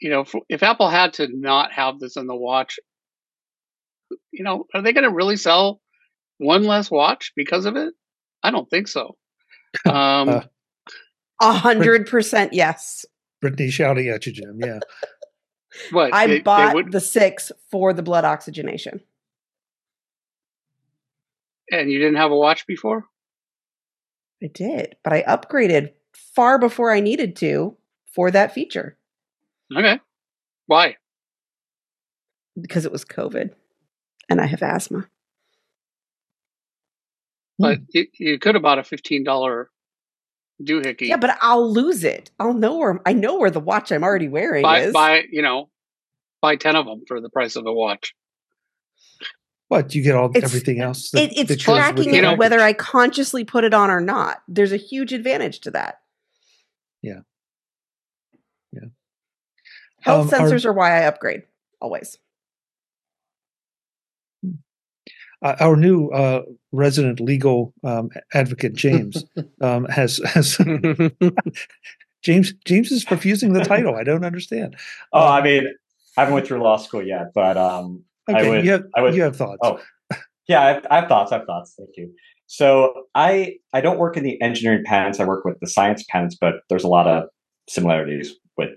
you 0.00 0.10
know, 0.10 0.20
if, 0.20 0.34
if 0.48 0.62
Apple 0.62 0.88
had 0.88 1.14
to 1.14 1.28
not 1.28 1.72
have 1.72 1.98
this 1.98 2.16
in 2.16 2.26
the 2.26 2.34
watch, 2.34 2.78
you 4.32 4.44
know, 4.44 4.66
are 4.74 4.82
they 4.82 4.92
going 4.92 5.08
to 5.08 5.14
really 5.14 5.36
sell 5.36 5.80
one 6.38 6.64
less 6.64 6.90
watch 6.90 7.32
because 7.36 7.66
of 7.66 7.76
it? 7.76 7.94
I 8.42 8.50
don't 8.50 8.68
think 8.68 8.88
so. 8.88 9.16
Um, 9.86 10.44
a 11.40 11.52
hundred 11.52 12.06
percent 12.06 12.52
yes. 12.52 13.04
Brittany 13.40 13.70
shouting 13.70 14.08
at 14.08 14.26
you, 14.26 14.32
Jim. 14.32 14.58
Yeah. 14.58 14.80
what 15.90 16.14
I 16.14 16.26
they, 16.26 16.40
bought 16.40 16.68
they 16.68 16.74
would... 16.74 16.92
the 16.92 17.00
six 17.00 17.52
for 17.70 17.92
the 17.92 18.02
blood 18.02 18.24
oxygenation. 18.24 19.00
And 21.70 21.90
you 21.90 21.98
didn't 21.98 22.16
have 22.16 22.30
a 22.30 22.36
watch 22.36 22.66
before? 22.66 23.06
I 24.42 24.48
did, 24.48 24.96
but 25.02 25.12
I 25.12 25.22
upgraded 25.22 25.92
far 26.12 26.58
before 26.58 26.92
I 26.92 27.00
needed 27.00 27.36
to 27.36 27.76
for 28.12 28.30
that 28.30 28.52
feature. 28.52 28.96
Okay. 29.74 30.00
Why? 30.66 30.96
Because 32.60 32.84
it 32.84 32.92
was 32.92 33.04
COVID 33.04 33.50
and 34.28 34.40
I 34.40 34.46
have 34.46 34.62
asthma. 34.62 35.08
But 37.58 37.78
hmm. 37.78 37.84
you, 37.90 38.06
you 38.18 38.38
could 38.38 38.54
have 38.54 38.62
bought 38.62 38.78
a 38.78 38.82
$15 38.82 39.66
doohickey. 40.62 41.08
Yeah, 41.08 41.16
but 41.16 41.36
I'll 41.40 41.70
lose 41.70 42.04
it. 42.04 42.30
I'll 42.38 42.54
know 42.54 42.78
where 42.78 43.00
I 43.06 43.12
know 43.12 43.38
where 43.38 43.50
the 43.50 43.60
watch 43.60 43.92
I'm 43.92 44.04
already 44.04 44.28
wearing 44.28 44.62
buy, 44.62 44.80
is. 44.80 44.92
Buy, 44.92 45.24
you 45.30 45.42
know, 45.42 45.70
buy 46.40 46.56
10 46.56 46.76
of 46.76 46.86
them 46.86 47.02
for 47.06 47.20
the 47.20 47.30
price 47.30 47.56
of 47.56 47.66
a 47.66 47.72
watch. 47.72 48.14
What 49.68 49.94
you 49.94 50.02
get 50.02 50.14
all 50.14 50.30
it's, 50.34 50.44
everything 50.44 50.80
else? 50.80 51.10
That, 51.10 51.32
it, 51.32 51.50
it's 51.50 51.62
tracking 51.62 52.14
it 52.14 52.38
whether 52.38 52.60
I 52.60 52.74
consciously 52.74 53.44
put 53.44 53.64
it 53.64 53.74
on 53.74 53.90
or 53.90 54.00
not. 54.00 54.42
There's 54.46 54.72
a 54.72 54.76
huge 54.76 55.12
advantage 55.12 55.60
to 55.60 55.70
that. 55.72 56.00
Yeah. 57.02 57.20
Yeah. 58.72 58.88
Health 60.00 60.32
um, 60.32 60.40
sensors 60.40 60.64
our, 60.64 60.70
are 60.70 60.74
why 60.74 61.00
I 61.00 61.06
upgrade 61.06 61.42
always. 61.80 62.18
Uh, 65.44 65.54
our 65.60 65.76
new 65.76 66.08
uh, 66.08 66.42
resident 66.72 67.20
legal 67.20 67.74
um, 67.84 68.08
advocate 68.32 68.72
James 68.72 69.24
um, 69.60 69.84
has 69.84 70.16
has 70.24 70.56
James 72.22 72.54
James 72.64 72.90
is 72.90 73.08
refusing 73.10 73.52
the 73.52 73.62
title. 73.62 73.94
I 73.94 74.04
don't 74.04 74.24
understand. 74.24 74.74
Oh, 75.12 75.28
I 75.28 75.42
mean, 75.42 75.68
I 76.16 76.22
haven't 76.22 76.34
went 76.34 76.46
through 76.46 76.62
law 76.62 76.78
school 76.78 77.06
yet, 77.06 77.32
but 77.34 77.58
um, 77.58 78.04
okay, 78.28 78.38
I 78.38 78.48
would. 78.48 78.64
You 78.64 78.72
have, 78.72 78.84
I 78.96 79.02
would, 79.02 79.14
you 79.14 79.22
have 79.22 79.36
thoughts. 79.36 79.58
Oh, 79.62 79.78
yeah, 80.48 80.62
I 80.62 80.68
have, 80.68 80.86
I 80.90 80.96
have 81.00 81.08
thoughts. 81.08 81.30
I 81.30 81.38
have 81.38 81.46
thoughts. 81.46 81.74
Thank 81.76 81.90
you. 81.98 82.10
So 82.46 83.04
I 83.14 83.56
I 83.74 83.82
don't 83.82 83.98
work 83.98 84.16
in 84.16 84.22
the 84.22 84.40
engineering 84.40 84.82
patents. 84.86 85.20
I 85.20 85.24
work 85.24 85.44
with 85.44 85.60
the 85.60 85.66
science 85.66 86.04
patents, 86.08 86.38
but 86.40 86.54
there's 86.70 86.84
a 86.84 86.88
lot 86.88 87.06
of 87.06 87.24
similarities 87.68 88.32
with 88.56 88.70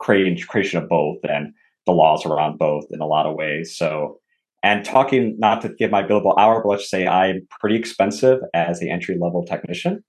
creating 0.00 0.38
creation 0.48 0.82
of 0.82 0.88
both 0.88 1.18
and 1.22 1.52
the 1.86 1.92
laws 1.92 2.26
around 2.26 2.58
both 2.58 2.86
in 2.90 3.00
a 3.00 3.06
lot 3.06 3.26
of 3.26 3.36
ways. 3.36 3.76
So 3.76 4.18
and 4.64 4.84
talking 4.84 5.36
not 5.38 5.60
to 5.60 5.68
give 5.68 5.90
my 5.90 6.02
billable 6.02 6.34
hour, 6.38 6.62
but 6.62 6.70
let's 6.70 6.90
say 6.90 7.06
I'm 7.06 7.46
pretty 7.60 7.76
expensive 7.76 8.40
as 8.54 8.80
the 8.80 8.90
entry 8.90 9.18
level 9.20 9.44
technician 9.44 10.02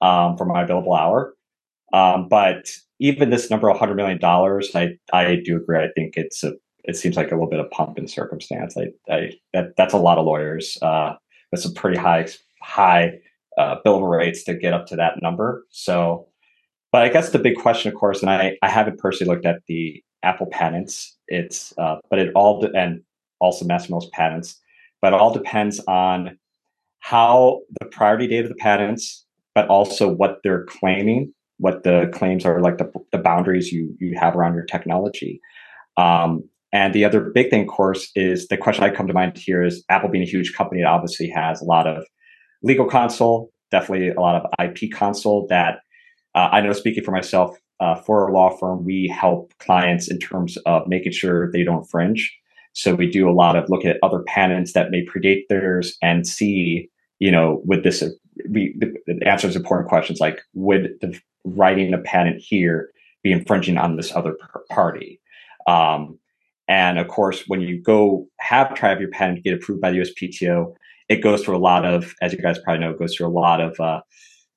um, 0.00 0.36
for 0.36 0.46
my 0.46 0.64
billable 0.64 0.98
hour. 0.98 1.34
Um, 1.92 2.26
but 2.26 2.70
even 2.98 3.28
this 3.28 3.50
number 3.50 3.68
of 3.68 3.78
hundred 3.78 3.96
million 3.96 4.18
dollars, 4.18 4.70
I 4.74 4.96
I 5.12 5.42
do 5.44 5.56
agree. 5.58 5.78
I 5.78 5.88
think 5.94 6.16
it's 6.16 6.42
a 6.42 6.54
it 6.84 6.96
seems 6.96 7.16
like 7.16 7.30
a 7.30 7.34
little 7.34 7.50
bit 7.50 7.60
of 7.60 7.70
pump 7.70 7.98
in 7.98 8.08
circumstance. 8.08 8.76
I, 8.76 8.88
I 9.12 9.32
that 9.52 9.76
that's 9.76 9.94
a 9.94 9.98
lot 9.98 10.18
of 10.18 10.24
lawyers. 10.24 10.78
Uh, 10.80 11.14
with 11.50 11.60
some 11.60 11.74
pretty 11.74 11.98
high 11.98 12.26
high 12.62 13.12
uh, 13.58 13.76
billable 13.84 14.10
rates 14.10 14.42
to 14.44 14.54
get 14.54 14.72
up 14.72 14.86
to 14.86 14.96
that 14.96 15.20
number. 15.20 15.66
So, 15.68 16.26
but 16.90 17.02
I 17.02 17.10
guess 17.10 17.28
the 17.28 17.38
big 17.38 17.56
question, 17.56 17.92
of 17.92 17.98
course, 17.98 18.22
and 18.22 18.30
I 18.30 18.56
I 18.62 18.70
haven't 18.70 18.98
personally 18.98 19.34
looked 19.34 19.44
at 19.44 19.60
the 19.68 20.02
Apple 20.22 20.46
patents. 20.46 21.14
It's 21.28 21.74
uh, 21.76 21.96
but 22.08 22.18
it 22.18 22.32
all 22.34 22.66
and 22.74 23.02
also 23.42 23.64
Masimo's 23.64 24.08
patents, 24.12 24.58
but 25.02 25.12
it 25.12 25.20
all 25.20 25.32
depends 25.32 25.80
on 25.80 26.38
how 27.00 27.60
the 27.80 27.86
priority 27.86 28.28
date 28.28 28.44
of 28.44 28.48
the 28.48 28.54
patents, 28.54 29.26
but 29.54 29.68
also 29.68 30.08
what 30.08 30.38
they're 30.42 30.64
claiming, 30.64 31.32
what 31.58 31.82
the 31.82 32.08
claims 32.14 32.46
are, 32.46 32.60
like 32.60 32.78
the, 32.78 32.90
the 33.10 33.18
boundaries 33.18 33.72
you 33.72 33.94
you 33.98 34.16
have 34.18 34.36
around 34.36 34.54
your 34.54 34.64
technology. 34.64 35.40
Um, 35.96 36.48
and 36.72 36.94
the 36.94 37.04
other 37.04 37.20
big 37.20 37.50
thing, 37.50 37.62
of 37.62 37.68
course, 37.68 38.10
is 38.14 38.48
the 38.48 38.56
question 38.56 38.84
I 38.84 38.90
come 38.90 39.06
to 39.06 39.12
mind 39.12 39.36
here 39.36 39.62
is 39.62 39.84
Apple 39.90 40.08
being 40.08 40.24
a 40.24 40.30
huge 40.30 40.54
company, 40.54 40.80
it 40.80 40.86
obviously 40.86 41.28
has 41.28 41.60
a 41.60 41.64
lot 41.64 41.86
of 41.86 42.04
legal 42.62 42.88
counsel, 42.88 43.52
definitely 43.70 44.08
a 44.08 44.20
lot 44.20 44.36
of 44.36 44.50
IP 44.64 44.90
counsel 44.92 45.46
that 45.48 45.80
uh, 46.34 46.48
I 46.50 46.60
know 46.62 46.72
speaking 46.72 47.04
for 47.04 47.10
myself, 47.10 47.58
uh, 47.80 47.96
for 47.96 48.28
a 48.28 48.32
law 48.32 48.56
firm, 48.56 48.84
we 48.84 49.12
help 49.14 49.52
clients 49.58 50.10
in 50.10 50.18
terms 50.18 50.56
of 50.66 50.86
making 50.86 51.12
sure 51.12 51.50
they 51.52 51.64
don't 51.64 51.78
infringe. 51.78 52.32
So 52.72 52.94
we 52.94 53.10
do 53.10 53.28
a 53.28 53.32
lot 53.32 53.56
of 53.56 53.68
look 53.68 53.84
at 53.84 53.98
other 54.02 54.20
patents 54.20 54.72
that 54.72 54.90
may 54.90 55.04
predate 55.04 55.48
theirs 55.48 55.96
and 56.02 56.26
see, 56.26 56.88
you 57.18 57.30
know, 57.30 57.60
would 57.64 57.82
this, 57.82 58.02
we, 58.48 58.74
the 59.06 59.18
answer 59.26 59.48
important 59.56 59.88
questions 59.88 60.20
like, 60.20 60.40
would 60.54 60.94
the 61.00 61.18
writing 61.44 61.92
a 61.92 61.98
patent 61.98 62.40
here 62.40 62.90
be 63.22 63.32
infringing 63.32 63.78
on 63.78 63.96
this 63.96 64.14
other 64.14 64.36
party? 64.70 65.20
Um, 65.66 66.18
and 66.68 66.98
of 66.98 67.08
course, 67.08 67.44
when 67.48 67.60
you 67.60 67.80
go 67.80 68.26
have 68.40 68.74
try 68.74 68.90
have 68.90 69.00
your 69.00 69.10
patent 69.10 69.44
get 69.44 69.54
approved 69.54 69.80
by 69.80 69.90
the 69.90 69.98
USPTO, 69.98 70.74
it 71.08 71.16
goes 71.16 71.44
through 71.44 71.56
a 71.56 71.58
lot 71.58 71.84
of, 71.84 72.14
as 72.22 72.32
you 72.32 72.38
guys 72.38 72.58
probably 72.58 72.80
know, 72.80 72.90
it 72.92 72.98
goes 72.98 73.14
through 73.14 73.26
a 73.26 73.28
lot 73.28 73.60
of 73.60 73.78
uh, 73.78 74.00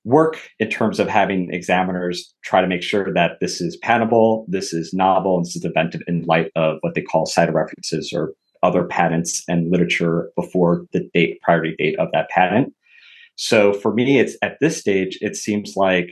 work 0.05 0.39
in 0.59 0.69
terms 0.69 0.99
of 0.99 1.09
having 1.09 1.49
examiners 1.51 2.33
try 2.43 2.61
to 2.61 2.67
make 2.67 2.83
sure 2.83 3.13
that 3.13 3.31
this 3.41 3.59
is 3.59 3.75
patentable, 3.77 4.45
this 4.47 4.71
is 4.71 4.93
novel, 4.93 5.35
and 5.35 5.45
this 5.45 5.57
is 5.57 5.65
inventive 5.65 6.01
in 6.07 6.23
light 6.23 6.51
of 6.55 6.77
what 6.81 6.93
they 6.95 7.01
call 7.01 7.25
cited 7.25 7.53
references 7.53 8.13
or 8.13 8.33
other 8.63 8.85
patents 8.85 9.43
and 9.49 9.71
literature 9.71 10.29
before 10.37 10.85
the 10.93 11.09
date 11.13 11.41
priority 11.41 11.75
date 11.77 11.99
of 11.99 12.07
that 12.13 12.29
patent. 12.29 12.73
So 13.35 13.73
for 13.73 13.93
me, 13.93 14.19
it's 14.19 14.37
at 14.41 14.57
this 14.61 14.77
stage, 14.77 15.17
it 15.21 15.35
seems 15.35 15.75
like 15.75 16.09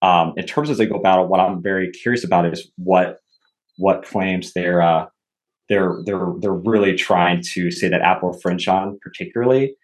Um, 0.00 0.32
in 0.36 0.46
terms 0.46 0.70
of 0.70 0.78
legal 0.78 1.02
battle, 1.02 1.26
what 1.26 1.40
I'm 1.40 1.60
very 1.60 1.90
curious 1.90 2.24
about 2.24 2.46
is 2.52 2.70
what 2.76 3.18
what 3.84 4.06
claims 4.06 4.52
they're 4.52 4.80
uh, 4.80 5.06
they're 5.68 5.94
they're 6.06 6.30
they're 6.40 6.62
really 6.72 6.94
trying 6.94 7.42
to 7.54 7.70
say 7.70 7.88
that 7.90 8.00
Apple 8.10 8.32
infringe 8.32 8.68
on, 8.68 8.98
particularly, 9.02 9.74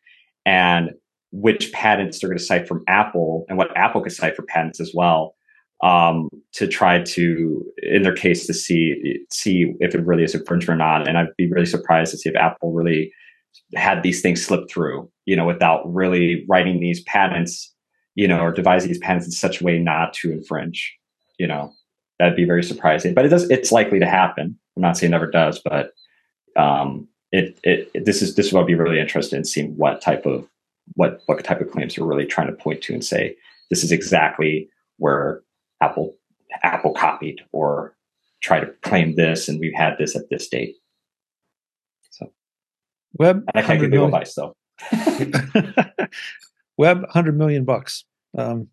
and 0.46 0.90
which 1.34 1.72
patents 1.72 2.20
they're 2.20 2.30
going 2.30 2.38
to 2.38 2.44
cite 2.44 2.68
from 2.68 2.84
Apple 2.86 3.44
and 3.48 3.58
what 3.58 3.76
Apple 3.76 4.00
could 4.00 4.12
cite 4.12 4.36
for 4.36 4.42
patents 4.42 4.78
as 4.78 4.92
well 4.94 5.34
um, 5.82 6.28
to 6.52 6.68
try 6.68 7.02
to, 7.02 7.64
in 7.82 8.04
their 8.04 8.14
case, 8.14 8.46
to 8.46 8.54
see 8.54 9.18
see 9.32 9.74
if 9.80 9.96
it 9.96 10.06
really 10.06 10.22
is 10.22 10.34
infringement 10.34 10.80
or 10.80 10.84
not. 10.84 11.08
And 11.08 11.18
I'd 11.18 11.34
be 11.36 11.50
really 11.50 11.66
surprised 11.66 12.12
to 12.12 12.18
see 12.18 12.28
if 12.28 12.36
Apple 12.36 12.72
really 12.72 13.12
had 13.74 14.04
these 14.04 14.20
things 14.20 14.44
slip 14.44 14.70
through, 14.70 15.10
you 15.24 15.34
know, 15.34 15.44
without 15.44 15.82
really 15.92 16.44
writing 16.48 16.78
these 16.78 17.02
patents, 17.02 17.74
you 18.14 18.28
know, 18.28 18.40
or 18.40 18.52
devising 18.52 18.88
these 18.88 18.98
patents 18.98 19.26
in 19.26 19.32
such 19.32 19.60
a 19.60 19.64
way 19.64 19.80
not 19.80 20.14
to 20.14 20.30
infringe. 20.30 20.96
You 21.40 21.48
know, 21.48 21.72
that'd 22.20 22.36
be 22.36 22.44
very 22.44 22.62
surprising. 22.62 23.12
But 23.12 23.26
it 23.26 23.30
does. 23.30 23.50
It's 23.50 23.72
likely 23.72 23.98
to 23.98 24.06
happen. 24.06 24.56
I'm 24.76 24.82
not 24.82 24.96
saying 24.96 25.10
it 25.10 25.16
never 25.16 25.30
does, 25.30 25.60
but 25.64 25.90
um, 26.56 27.08
it, 27.32 27.58
it, 27.64 27.90
it 27.92 28.04
this 28.04 28.22
is 28.22 28.36
this 28.36 28.54
I'd 28.54 28.66
be 28.66 28.76
really 28.76 29.00
interested 29.00 29.36
in 29.36 29.44
seeing 29.44 29.76
what 29.76 30.00
type 30.00 30.26
of 30.26 30.48
what 30.94 31.20
what 31.26 31.42
type 31.44 31.60
of 31.60 31.70
claims 31.70 31.94
they're 31.94 32.04
really 32.04 32.26
trying 32.26 32.46
to 32.46 32.52
point 32.52 32.82
to 32.82 32.92
and 32.92 33.04
say 33.04 33.36
this 33.70 33.82
is 33.82 33.92
exactly 33.92 34.68
where 34.98 35.42
Apple 35.80 36.16
Apple 36.62 36.92
copied 36.92 37.40
or 37.52 37.96
try 38.42 38.60
to 38.60 38.66
claim 38.82 39.16
this 39.16 39.48
and 39.48 39.58
we've 39.58 39.74
had 39.74 39.96
this 39.98 40.14
at 40.14 40.28
this 40.30 40.48
date. 40.48 40.76
So 42.10 42.32
Web 43.18 43.36
and 43.36 43.50
I 43.54 43.62
can't 43.62 43.80
give 43.80 43.90
legal 43.90 44.06
advice 44.06 44.34
though. 44.34 44.56
Web 46.78 47.08
hundred 47.10 47.38
million 47.38 47.64
bucks. 47.64 48.04
Um, 48.36 48.68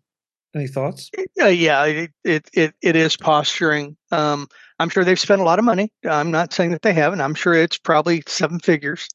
any 0.54 0.66
thoughts? 0.66 1.10
Uh, 1.40 1.46
yeah, 1.46 1.84
it, 1.84 2.10
it 2.24 2.50
it 2.52 2.74
it 2.82 2.96
is 2.96 3.16
posturing. 3.16 3.96
Um, 4.10 4.48
I'm 4.78 4.90
sure 4.90 5.04
they've 5.04 5.18
spent 5.18 5.40
a 5.40 5.44
lot 5.44 5.58
of 5.58 5.64
money. 5.64 5.90
I'm 6.04 6.30
not 6.30 6.52
saying 6.52 6.72
that 6.72 6.82
they 6.82 6.92
haven't. 6.92 7.20
I'm 7.20 7.34
sure 7.34 7.54
it's 7.54 7.78
probably 7.78 8.22
seven 8.26 8.58
figures. 8.58 9.08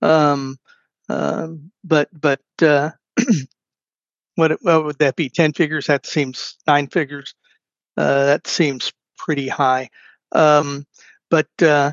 Um, 0.00 0.56
um, 1.08 1.70
but 1.84 2.08
but 2.12 2.40
uh, 2.60 2.90
what 4.36 4.52
what 4.62 4.84
would 4.84 4.98
that 4.98 5.16
be? 5.16 5.28
Ten 5.28 5.52
figures? 5.52 5.86
That 5.86 6.06
seems 6.06 6.56
nine 6.66 6.88
figures. 6.88 7.34
Uh, 7.96 8.26
that 8.26 8.46
seems 8.46 8.92
pretty 9.18 9.48
high. 9.48 9.90
Um, 10.32 10.86
but 11.30 11.48
uh, 11.62 11.92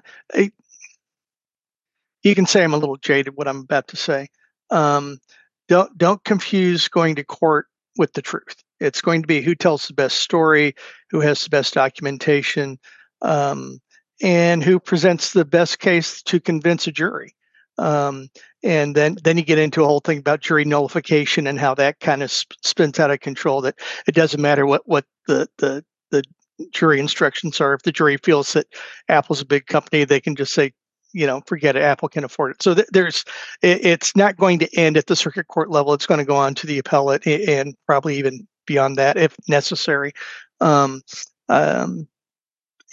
you 2.23 2.35
can 2.35 2.45
say 2.45 2.63
I'm 2.63 2.73
a 2.73 2.77
little 2.77 2.97
jaded. 2.97 3.35
What 3.35 3.47
I'm 3.47 3.61
about 3.61 3.87
to 3.89 3.97
say. 3.97 4.29
Um, 4.69 5.19
don't 5.67 5.95
don't 5.97 6.23
confuse 6.23 6.87
going 6.87 7.15
to 7.15 7.23
court 7.23 7.67
with 7.97 8.13
the 8.13 8.21
truth. 8.21 8.63
It's 8.79 9.01
going 9.01 9.21
to 9.21 9.27
be 9.27 9.41
who 9.41 9.55
tells 9.55 9.87
the 9.87 9.93
best 9.93 10.17
story, 10.17 10.75
who 11.11 11.19
has 11.19 11.43
the 11.43 11.49
best 11.49 11.73
documentation, 11.73 12.79
um, 13.21 13.79
and 14.21 14.63
who 14.63 14.79
presents 14.79 15.33
the 15.33 15.45
best 15.45 15.79
case 15.79 16.21
to 16.23 16.39
convince 16.39 16.87
a 16.87 16.91
jury. 16.91 17.35
Um, 17.79 18.29
and 18.63 18.95
then 18.95 19.17
then 19.23 19.37
you 19.37 19.43
get 19.43 19.57
into 19.57 19.83
a 19.83 19.87
whole 19.87 20.01
thing 20.01 20.19
about 20.19 20.41
jury 20.41 20.65
nullification 20.65 21.47
and 21.47 21.59
how 21.59 21.73
that 21.75 21.99
kind 21.99 22.21
of 22.21 22.29
sp- 22.31 22.59
spins 22.61 22.99
out 22.99 23.11
of 23.11 23.21
control. 23.21 23.61
That 23.61 23.79
it 24.07 24.15
doesn't 24.15 24.41
matter 24.41 24.65
what 24.65 24.81
what 24.85 25.05
the 25.27 25.47
the 25.57 25.83
the 26.11 26.23
jury 26.71 26.99
instructions 26.99 27.61
are. 27.61 27.73
If 27.73 27.83
the 27.83 27.91
jury 27.91 28.17
feels 28.17 28.53
that 28.53 28.67
Apple's 29.07 29.41
a 29.41 29.45
big 29.45 29.65
company, 29.67 30.03
they 30.03 30.19
can 30.19 30.35
just 30.35 30.53
say, 30.53 30.73
you 31.13 31.25
know, 31.25 31.41
forget 31.47 31.75
it. 31.75 31.81
Apple 31.83 32.09
can 32.09 32.23
afford 32.23 32.51
it. 32.51 32.61
So 32.61 32.75
th- 32.75 32.87
there's, 32.91 33.23
it, 33.61 33.85
it's 33.85 34.15
not 34.15 34.37
going 34.37 34.59
to 34.59 34.77
end 34.77 34.97
at 34.97 35.07
the 35.07 35.15
circuit 35.15 35.47
court 35.47 35.69
level. 35.69 35.93
It's 35.93 36.05
going 36.05 36.19
to 36.19 36.25
go 36.25 36.35
on 36.35 36.55
to 36.55 36.67
the 36.67 36.79
appellate 36.79 37.25
and 37.25 37.75
probably 37.85 38.17
even 38.17 38.47
beyond 38.67 38.97
that 38.97 39.17
if 39.17 39.35
necessary. 39.47 40.11
Um, 40.59 41.01
um, 41.47 42.07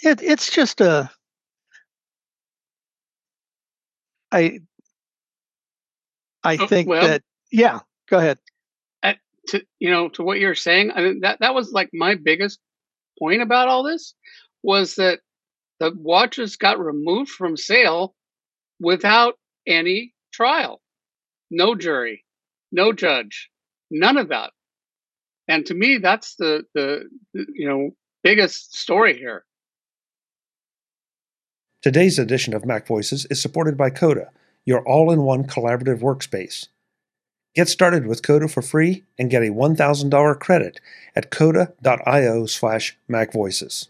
it, 0.01 0.21
it's 0.21 0.49
just 0.49 0.81
a, 0.81 1.09
I, 4.31 4.59
I 6.47 6.57
Oh, 6.63 6.67
think 6.67 6.87
well- 6.87 7.07
that, 7.07 7.23
yeah, 7.51 7.79
go 8.09 8.17
ahead. 8.17 8.39
to 9.49 9.65
you 9.79 9.89
know 9.89 10.09
to 10.09 10.23
what 10.23 10.39
you're 10.41 10.53
saying 10.55 10.91
i 10.93 11.01
mean 11.01 11.21
that 11.21 11.39
that 11.39 11.55
was 11.55 11.71
like 11.71 11.89
my 11.93 12.15
biggest 12.15 12.59
point 13.17 13.41
about 13.41 13.69
all 13.69 13.81
this 13.81 14.13
was 14.61 14.95
that 14.95 15.21
the 15.79 15.93
watches 15.95 16.57
got 16.57 16.79
removed 16.79 17.29
from 17.31 17.55
sale 17.55 18.13
without 18.81 19.35
any 19.65 20.13
trial. 20.33 20.81
No 21.49 21.75
jury 21.75 22.25
no 22.73 22.91
judge 22.91 23.49
none 23.89 24.17
of 24.17 24.27
that. 24.29 24.51
And 25.47 25.65
to 25.67 25.73
me 25.73 25.97
that's 25.97 26.35
the 26.35 26.63
the, 26.75 27.07
the 27.33 27.45
you 27.55 27.69
know 27.69 27.91
biggest 28.23 28.75
story 28.75 29.17
here. 29.17 29.45
Today's 31.81 32.19
edition 32.19 32.53
of 32.53 32.65
Mac 32.65 32.85
Voices 32.87 33.25
is 33.29 33.41
supported 33.41 33.77
by 33.77 33.89
Coda, 33.91 34.29
your 34.67 34.81
all 34.81 35.09
in 35.11 35.23
one 35.23 35.45
collaborative 35.45 36.01
workspace. 36.01 36.67
Get 37.55 37.69
started 37.69 38.05
with 38.05 38.21
Coda 38.21 38.49
for 38.49 38.61
free 38.61 39.05
and 39.17 39.31
get 39.31 39.41
a 39.41 39.45
$1,000 39.45 40.39
credit 40.39 40.79
at 41.15 41.31
coda.io 41.31 42.45
slash 42.45 42.97
macvoices. 43.09 43.87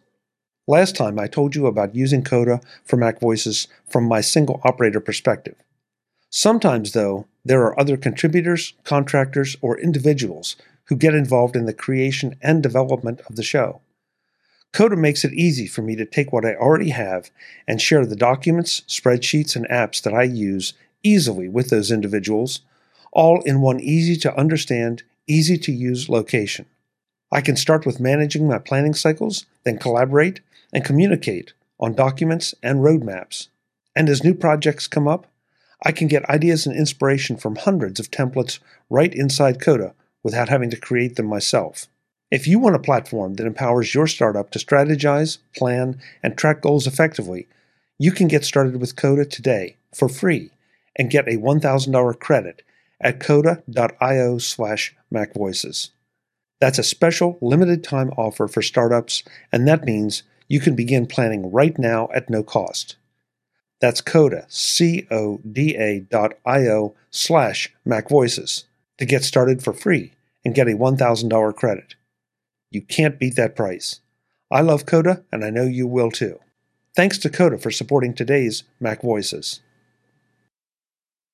Last 0.68 0.96
time 0.96 1.20
I 1.20 1.28
told 1.28 1.56
you 1.56 1.66
about 1.66 1.96
using 1.96 2.24
Coda 2.24 2.62
for 2.86 2.96
Mac 2.96 3.20
Voices 3.20 3.68
from 3.90 4.04
my 4.06 4.22
single 4.22 4.62
operator 4.64 5.00
perspective. 5.00 5.56
Sometimes, 6.30 6.92
though, 6.92 7.26
there 7.44 7.64
are 7.64 7.80
other 7.80 7.98
contributors, 7.98 8.74
contractors, 8.84 9.58
or 9.62 9.80
individuals 9.80 10.58
who 10.86 10.96
get 10.96 11.16
involved 11.16 11.56
in 11.56 11.66
the 11.66 11.74
creation 11.74 12.36
and 12.42 12.62
development 12.62 13.22
of 13.28 13.36
the 13.36 13.44
show. 13.44 13.82
Coda 14.74 14.96
makes 14.96 15.26
it 15.26 15.34
easy 15.34 15.66
for 15.68 15.82
me 15.82 15.96
to 15.96 16.06
take 16.06 16.32
what 16.32 16.46
I 16.46 16.56
already 16.56 16.90
have 16.90 17.32
and 17.68 17.82
share 17.82 18.06
the 18.06 18.16
documents, 18.16 18.82
spreadsheets, 18.88 19.56
and 19.56 19.68
apps 19.70 20.02
that 20.02 20.14
I 20.14 20.24
use 20.24 20.74
easily 21.04 21.48
with 21.48 21.70
those 21.70 21.92
individuals, 21.92 22.62
all 23.12 23.42
in 23.42 23.62
one 23.62 23.80
easy 23.80 24.16
to 24.18 24.38
understand, 24.38 25.04
easy 25.28 25.58
to 25.58 25.72
use 25.72 26.10
location. 26.10 26.66
I 27.32 27.42
can 27.42 27.56
start 27.56 27.86
with 27.86 28.00
managing 28.00 28.48
my 28.48 28.60
planning 28.60 28.94
cycles, 28.94 29.46
then 29.64 29.80
collaborate 29.80 30.42
and 30.72 30.86
communicate 30.86 31.54
on 31.80 31.94
documents 31.94 32.54
and 32.62 32.80
roadmaps. 32.80 33.48
And 33.96 34.10
as 34.10 34.24
new 34.24 34.34
projects 34.34 34.88
come 34.88 35.08
up, 35.08 35.28
I 35.84 35.92
can 35.92 36.08
get 36.08 36.30
ideas 36.30 36.66
and 36.66 36.76
inspiration 36.76 37.38
from 37.38 37.56
hundreds 37.56 38.00
of 38.00 38.12
templates 38.12 38.60
right 38.90 39.14
inside 39.14 39.62
Coda 39.62 39.94
without 40.24 40.50
having 40.50 40.70
to 40.72 40.78
create 40.78 41.16
them 41.16 41.28
myself. 41.28 41.88
If 42.30 42.46
you 42.46 42.60
want 42.60 42.76
a 42.76 42.80
platform 42.80 43.36
that 43.36 43.48
empowers 43.48 43.96
your 43.96 44.06
startup 44.06 44.50
to 44.52 44.60
strategize, 44.60 45.38
plan, 45.56 46.02
and 46.22 46.38
track 46.38 46.62
goals 46.62 46.86
effectively, 46.86 47.48
you 47.98 48.12
can 48.12 48.28
get 48.28 48.44
started 48.44 48.82
with 48.82 48.98
Coda 48.98 49.24
today 49.24 49.78
for 49.96 50.10
free 50.10 50.52
and 50.98 51.10
get 51.10 51.28
a 51.28 51.38
$1,000 51.38 52.20
credit 52.20 52.64
at 53.00 53.22
coda.io 53.22 54.38
slash 54.40 54.94
macvoices. 55.14 55.92
That's 56.60 56.80
a 56.80 56.84
special 56.84 57.38
limited 57.40 57.84
time 57.84 58.10
offer 58.18 58.50
for 58.50 58.62
startups, 58.62 59.24
and 59.52 59.66
that 59.68 59.86
means 59.86 60.24
you 60.50 60.60
can 60.60 60.76
begin 60.76 61.06
planning 61.06 61.52
right 61.52 61.78
now 61.78 62.10
at 62.14 62.30
no 62.30 62.44
cost. 62.44 62.98
That's 63.80 64.02
Coda, 64.02 64.46
C-O-D-A 64.50 66.00
dot 66.10 66.34
I-O 66.46 66.96
slash 67.12 67.74
macvoices 67.88 68.64
to 68.98 69.06
get 69.06 69.24
started 69.24 69.64
for 69.64 69.72
free 69.72 70.14
and 70.44 70.56
get 70.56 70.68
a 70.68 70.72
$1,000 70.72 71.56
credit. 71.56 71.94
You 72.72 72.82
can't 72.82 73.20
beat 73.20 73.36
that 73.36 73.56
price. 73.56 74.02
I 74.52 74.62
love 74.62 74.86
Coda, 74.86 75.24
and 75.32 75.44
I 75.44 75.50
know 75.50 75.64
you 75.64 75.88
will 75.88 76.12
too. 76.12 76.40
Thanks 76.96 77.18
to 77.20 77.30
Coda 77.30 77.58
for 77.58 77.72
supporting 77.72 78.14
today's 78.14 78.64
Mac 78.80 79.02
Voices. 79.02 79.62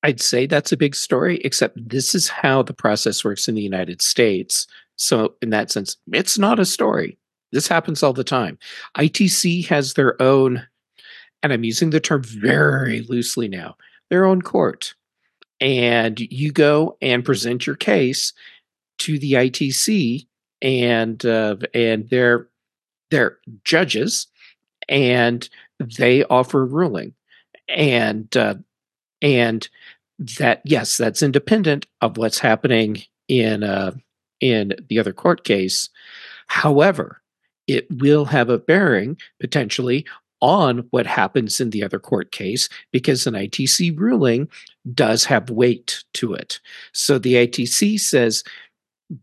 I'd 0.02 0.20
say 0.20 0.46
that's 0.46 0.72
a 0.72 0.76
big 0.76 0.94
story, 0.94 1.38
except 1.38 1.88
this 1.88 2.14
is 2.14 2.28
how 2.28 2.62
the 2.62 2.74
process 2.74 3.24
works 3.24 3.48
in 3.48 3.54
the 3.54 3.62
United 3.62 4.02
States. 4.02 4.66
So, 4.96 5.34
in 5.40 5.50
that 5.50 5.70
sense, 5.70 5.96
it's 6.12 6.38
not 6.38 6.58
a 6.58 6.66
story. 6.66 7.18
This 7.52 7.66
happens 7.66 8.02
all 8.02 8.12
the 8.12 8.24
time. 8.24 8.58
ITC 8.98 9.66
has 9.68 9.94
their 9.94 10.20
own, 10.20 10.66
and 11.42 11.52
I'm 11.52 11.64
using 11.64 11.90
the 11.90 12.00
term 12.00 12.22
very 12.22 13.00
loosely 13.02 13.48
now, 13.48 13.76
their 14.10 14.26
own 14.26 14.42
court. 14.42 14.94
And 15.60 16.20
you 16.20 16.52
go 16.52 16.98
and 17.00 17.24
present 17.24 17.66
your 17.66 17.76
case 17.76 18.34
to 18.98 19.18
the 19.18 19.32
ITC 19.32 20.26
and 20.64 21.24
uh, 21.24 21.56
and 21.72 22.08
their 22.08 22.48
their 23.10 23.38
judges, 23.62 24.26
and 24.88 25.48
they 25.78 26.24
offer 26.24 26.64
ruling. 26.64 27.14
And 27.68 28.34
uh, 28.36 28.56
and 29.22 29.68
that 30.38 30.62
yes, 30.64 30.96
that's 30.96 31.22
independent 31.22 31.86
of 32.00 32.16
what's 32.16 32.38
happening 32.38 33.02
in 33.28 33.62
uh, 33.62 33.92
in 34.40 34.74
the 34.88 34.98
other 34.98 35.12
court 35.12 35.44
case. 35.44 35.90
However, 36.46 37.20
it 37.66 37.86
will 37.90 38.24
have 38.24 38.48
a 38.48 38.58
bearing 38.58 39.16
potentially 39.40 40.06
on 40.40 40.86
what 40.90 41.06
happens 41.06 41.60
in 41.60 41.70
the 41.70 41.82
other 41.82 41.98
court 41.98 42.30
case 42.30 42.68
because 42.92 43.26
an 43.26 43.32
ITC 43.32 43.98
ruling 43.98 44.48
does 44.92 45.24
have 45.24 45.48
weight 45.48 46.04
to 46.12 46.34
it. 46.34 46.60
So 46.92 47.18
the 47.18 47.34
ITC 47.34 47.98
says 47.98 48.44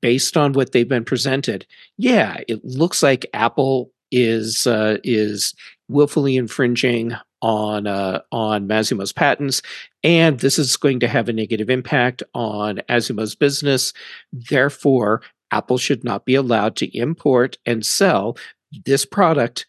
based 0.01 0.37
on 0.37 0.53
what 0.53 0.71
they've 0.71 0.87
been 0.87 1.05
presented, 1.05 1.65
yeah, 1.97 2.37
it 2.47 2.63
looks 2.63 3.01
like 3.01 3.25
Apple 3.33 3.91
is 4.11 4.67
uh, 4.67 4.97
is 5.03 5.53
willfully 5.87 6.37
infringing 6.37 7.13
on 7.41 7.87
uh, 7.87 8.21
on 8.31 8.67
Masimo's 8.67 9.13
patents, 9.13 9.61
and 10.03 10.39
this 10.39 10.59
is 10.59 10.77
going 10.77 10.99
to 10.99 11.07
have 11.07 11.29
a 11.29 11.33
negative 11.33 11.69
impact 11.69 12.21
on 12.33 12.81
Masimo's 12.89 13.35
business. 13.35 13.93
Therefore, 14.31 15.21
Apple 15.51 15.77
should 15.77 16.03
not 16.03 16.25
be 16.25 16.35
allowed 16.35 16.75
to 16.77 16.97
import 16.97 17.57
and 17.65 17.85
sell 17.85 18.37
this 18.85 19.05
product 19.05 19.65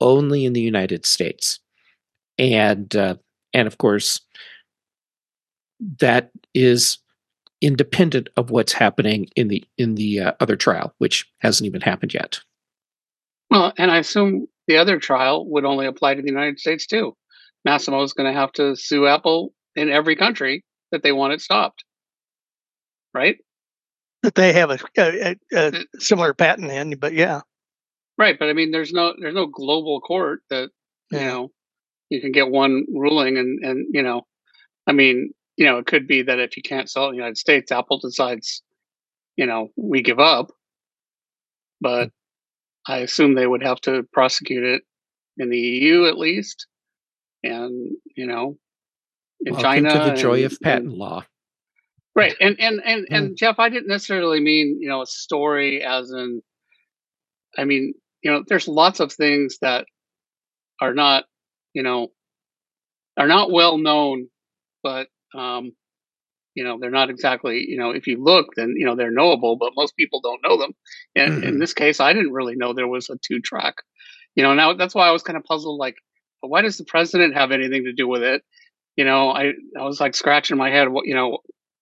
only 0.00 0.44
in 0.44 0.52
the 0.52 0.60
United 0.60 1.06
States, 1.06 1.60
and 2.38 2.94
uh, 2.94 3.16
and 3.54 3.66
of 3.66 3.78
course, 3.78 4.20
that 5.98 6.30
is 6.54 6.98
independent 7.60 8.28
of 8.36 8.50
what's 8.50 8.72
happening 8.72 9.28
in 9.36 9.48
the 9.48 9.64
in 9.76 9.94
the 9.96 10.20
uh, 10.20 10.32
other 10.40 10.56
trial, 10.56 10.94
which 10.98 11.30
hasn't 11.38 11.66
even 11.66 11.80
happened 11.80 12.14
yet. 12.14 12.40
Well, 13.50 13.72
and 13.78 13.90
I 13.90 13.98
assume 13.98 14.46
the 14.66 14.76
other 14.76 14.98
trial 14.98 15.48
would 15.50 15.64
only 15.64 15.86
apply 15.86 16.14
to 16.14 16.22
the 16.22 16.28
United 16.28 16.58
States 16.58 16.86
too. 16.86 17.16
Masimo 17.66 18.04
is 18.04 18.12
going 18.12 18.32
to 18.32 18.38
have 18.38 18.52
to 18.52 18.76
sue 18.76 19.06
Apple 19.06 19.52
in 19.74 19.90
every 19.90 20.16
country 20.16 20.64
that 20.92 21.02
they 21.02 21.12
want 21.12 21.32
it 21.32 21.40
stopped, 21.40 21.84
right? 23.14 23.36
That 24.22 24.34
they 24.34 24.52
have 24.52 24.70
a, 24.70 24.78
a, 24.96 25.36
a 25.54 25.84
similar 25.98 26.34
patent 26.34 26.70
in, 26.70 26.98
but 26.98 27.12
yeah, 27.12 27.40
right. 28.16 28.38
But 28.38 28.48
I 28.48 28.52
mean, 28.52 28.70
there's 28.70 28.92
no 28.92 29.14
there's 29.18 29.34
no 29.34 29.46
global 29.46 30.00
court 30.00 30.40
that 30.50 30.70
you 31.10 31.20
know 31.20 31.50
you 32.10 32.20
can 32.20 32.32
get 32.32 32.50
one 32.50 32.84
ruling, 32.92 33.38
and 33.38 33.64
and 33.64 33.86
you 33.92 34.02
know, 34.02 34.22
I 34.86 34.92
mean, 34.92 35.32
you 35.58 35.66
know, 35.66 35.78
it 35.78 35.86
could 35.86 36.06
be 36.06 36.22
that 36.22 36.38
if 36.38 36.56
you 36.56 36.62
can't 36.62 36.88
sell 36.88 37.04
it 37.04 37.08
in 37.08 37.12
the 37.12 37.16
United 37.18 37.36
States, 37.36 37.72
Apple 37.72 37.98
decides, 37.98 38.62
you 39.36 39.44
know, 39.44 39.68
we 39.76 40.02
give 40.02 40.20
up. 40.20 40.52
But 41.80 42.04
hmm. 42.04 42.92
I 42.92 42.98
assume 42.98 43.34
they 43.34 43.46
would 43.46 43.62
have 43.64 43.80
to 43.82 44.04
prosecute 44.12 44.64
it 44.64 44.82
in 45.36 45.50
the 45.50 45.58
EU 45.58 46.06
at 46.06 46.16
least, 46.16 46.66
and 47.42 47.92
you 48.16 48.26
know, 48.26 48.56
in 49.40 49.52
Welcome 49.52 49.70
China. 49.70 49.92
to 49.92 50.10
the 50.10 50.16
joy 50.16 50.36
and- 50.36 50.44
of 50.44 50.52
and- 50.52 50.60
patent 50.60 50.92
law. 50.96 51.24
right 52.14 52.34
and 52.40 52.58
and 52.60 52.80
and 52.84 53.06
and 53.10 53.28
hmm. 53.28 53.34
jeff 53.34 53.58
i 53.58 53.68
didn't 53.68 53.86
necessarily 53.86 54.40
mean 54.40 54.78
you 54.80 54.88
know 54.88 55.02
a 55.02 55.06
story 55.06 55.84
as 55.84 56.10
in 56.10 56.42
i 57.56 57.64
mean 57.64 57.94
you 58.22 58.30
know 58.30 58.42
there's 58.48 58.66
lots 58.66 58.98
of 58.98 59.12
things 59.12 59.58
that 59.60 59.86
are 60.80 60.94
not 60.94 61.24
you 61.74 61.82
know 61.82 62.08
are 63.16 63.28
not 63.28 63.52
well 63.52 63.78
known 63.78 64.28
but 64.82 65.08
um 65.34 65.72
you 66.54 66.64
know 66.64 66.78
they're 66.80 66.90
not 66.90 67.10
exactly 67.10 67.64
you 67.68 67.76
know 67.78 67.90
if 67.90 68.06
you 68.06 68.22
look 68.22 68.46
then 68.56 68.74
you 68.76 68.84
know 68.86 68.96
they're 68.96 69.10
knowable 69.10 69.56
but 69.56 69.72
most 69.76 69.96
people 69.96 70.20
don't 70.20 70.42
know 70.42 70.58
them 70.58 70.72
and 71.14 71.44
in 71.44 71.54
Mhm. 71.54 71.60
this 71.60 71.74
case 71.74 72.00
i 72.00 72.12
didn't 72.12 72.32
really 72.32 72.56
know 72.56 72.72
there 72.72 72.88
was 72.88 73.08
a 73.10 73.16
two 73.18 73.40
track 73.40 73.74
you 74.34 74.42
know 74.42 74.54
now 74.54 74.72
that's 74.72 74.94
why 74.94 75.06
i 75.08 75.12
was 75.12 75.22
kind 75.22 75.36
of 75.36 75.44
puzzled 75.44 75.78
like 75.78 75.96
why 76.40 76.62
does 76.62 76.76
the 76.78 76.84
president 76.84 77.34
have 77.34 77.52
anything 77.52 77.84
to 77.84 77.92
do 77.92 78.08
with 78.08 78.22
it 78.22 78.42
you 78.96 79.04
know 79.04 79.30
i 79.30 79.52
i 79.78 79.82
was 79.84 80.00
like 80.00 80.14
scratching 80.16 80.56
my 80.56 80.70
head 80.70 80.88
what 80.88 81.06
you 81.06 81.14
know 81.14 81.38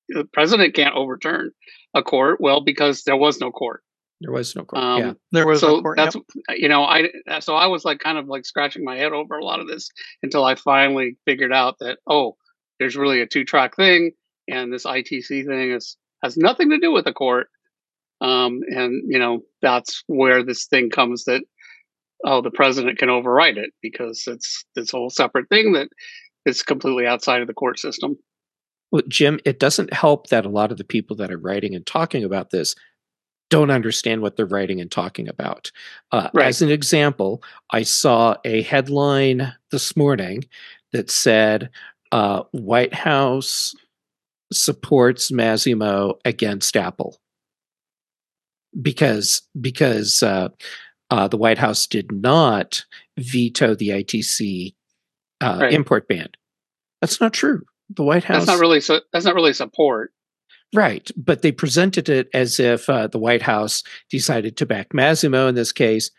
the 0.09 0.25
president 0.33 0.75
can't 0.75 0.95
overturn 0.95 1.51
a 1.95 2.03
court 2.03 2.41
well 2.41 2.61
because 2.61 3.03
there 3.05 3.17
was 3.17 3.41
no 3.41 3.51
court 3.51 3.83
There 4.21 4.33
was 4.33 4.55
no 4.57 4.65
court. 4.65 4.83
um 4.83 4.99
yeah. 5.01 5.13
there 5.33 5.47
was 5.47 5.61
so 5.61 5.77
no 5.77 5.83
court. 5.83 5.99
Yep. 5.99 6.13
that's 6.13 6.59
you 6.61 6.69
know 6.69 6.85
i 6.85 7.09
so 7.41 7.55
i 7.55 7.67
was 7.67 7.85
like 7.85 7.99
kind 8.01 8.19
of 8.19 8.27
like 8.29 8.45
scratching 8.45 8.85
my 8.85 8.97
head 8.97 9.13
over 9.13 9.37
a 9.39 9.45
lot 9.45 9.61
of 9.61 9.69
this 9.69 9.89
until 10.23 10.45
i 10.45 10.55
finally 10.55 11.17
figured 11.25 11.53
out 11.53 11.77
that 11.81 11.99
oh 12.07 12.37
there's 12.79 12.97
really 12.97 13.21
a 13.21 13.27
two 13.27 13.45
track 13.45 13.77
thing 13.77 14.13
and 14.49 14.73
this 14.73 14.85
itc 14.85 15.29
thing 15.29 15.73
is 15.73 15.97
has 16.23 16.37
nothing 16.37 16.71
to 16.71 16.79
do 16.79 16.93
with 16.93 17.05
the 17.05 17.13
court 17.13 17.49
um 18.21 18.61
and 18.69 19.03
you 19.07 19.19
know 19.19 19.41
that's 19.63 20.03
where 20.07 20.43
this 20.43 20.67
thing 20.67 20.91
comes 20.91 21.25
that 21.25 21.43
oh 22.25 22.41
the 22.41 22.51
president 22.51 22.99
can 22.99 23.11
override 23.11 23.59
it 23.59 23.71
because 23.83 24.25
it's 24.27 24.65
this 24.75 24.91
whole 24.91 25.11
separate 25.11 25.49
thing 25.49 25.73
that 25.73 25.89
is 26.45 26.63
completely 26.63 27.07
outside 27.07 27.41
of 27.41 27.47
the 27.47 27.55
court 27.55 27.79
system 27.79 28.17
Well, 28.93 29.03
Jim, 29.09 29.41
it 29.45 29.59
doesn't 29.59 29.93
help 29.93 30.29
that 30.29 30.47
a 30.47 30.49
lot 30.49 30.71
of 30.71 30.79
the 30.79 30.85
people 30.85 31.17
that 31.17 31.33
are 31.33 31.39
writing 31.39 31.75
and 31.75 31.85
talking 31.85 32.25
about 32.25 32.51
this 32.51 32.75
don't 33.51 33.71
understand 33.71 34.23
what 34.23 34.37
they're 34.37 34.47
writing 34.47 34.81
and 34.81 34.91
talking 34.91 35.29
about. 35.29 35.71
Uh, 36.13 36.31
Right. 36.33 36.47
As 36.47 36.63
an 36.63 36.71
example, 36.71 37.43
I 37.71 37.83
saw 37.83 38.37
a 38.45 38.63
headline 38.63 39.53
this 39.71 39.97
morning 39.97 40.45
that 40.93 41.11
said 41.11 41.71
uh, 42.13 42.43
White 42.53 42.95
House 42.95 43.75
supports 44.53 45.31
Masimo 45.31 46.15
against 46.25 46.77
Apple 46.77 47.19
because 48.81 49.43
because 49.61 50.23
uh, 50.23 50.49
uh, 51.11 51.29
the 51.29 51.37
White 51.37 51.59
House 51.59 51.87
did 51.87 52.13
not 52.13 52.85
veto 53.19 53.75
the 53.75 53.91
ITC 53.91 54.75
uh, 55.43 55.59
Right. 55.63 55.73
import 55.73 56.09
ban. 56.09 56.29
That's 57.01 57.21
not 57.21 57.33
true. 57.33 57.63
The 57.91 58.03
White 58.03 58.25
House 58.25 58.39
that's 58.39 58.47
not 58.47 58.61
really 58.61 58.81
so 58.81 59.01
that's 59.13 59.25
not 59.25 59.35
really 59.35 59.53
support 59.53 60.13
Right, 60.75 61.11
but 61.17 61.43
they 61.43 61.53
presented 61.53 62.09
it 62.09 62.29
as 62.35 62.59
if 62.59 62.91
uh, 62.91 63.07
the 63.07 63.19
White 63.19 63.43
House 63.43 63.83
decided 64.11 64.57
to 64.57 64.67
back 64.67 64.91
Masimo 64.91 65.49
in 65.49 65.55
this 65.55 65.73
case. 65.73 66.11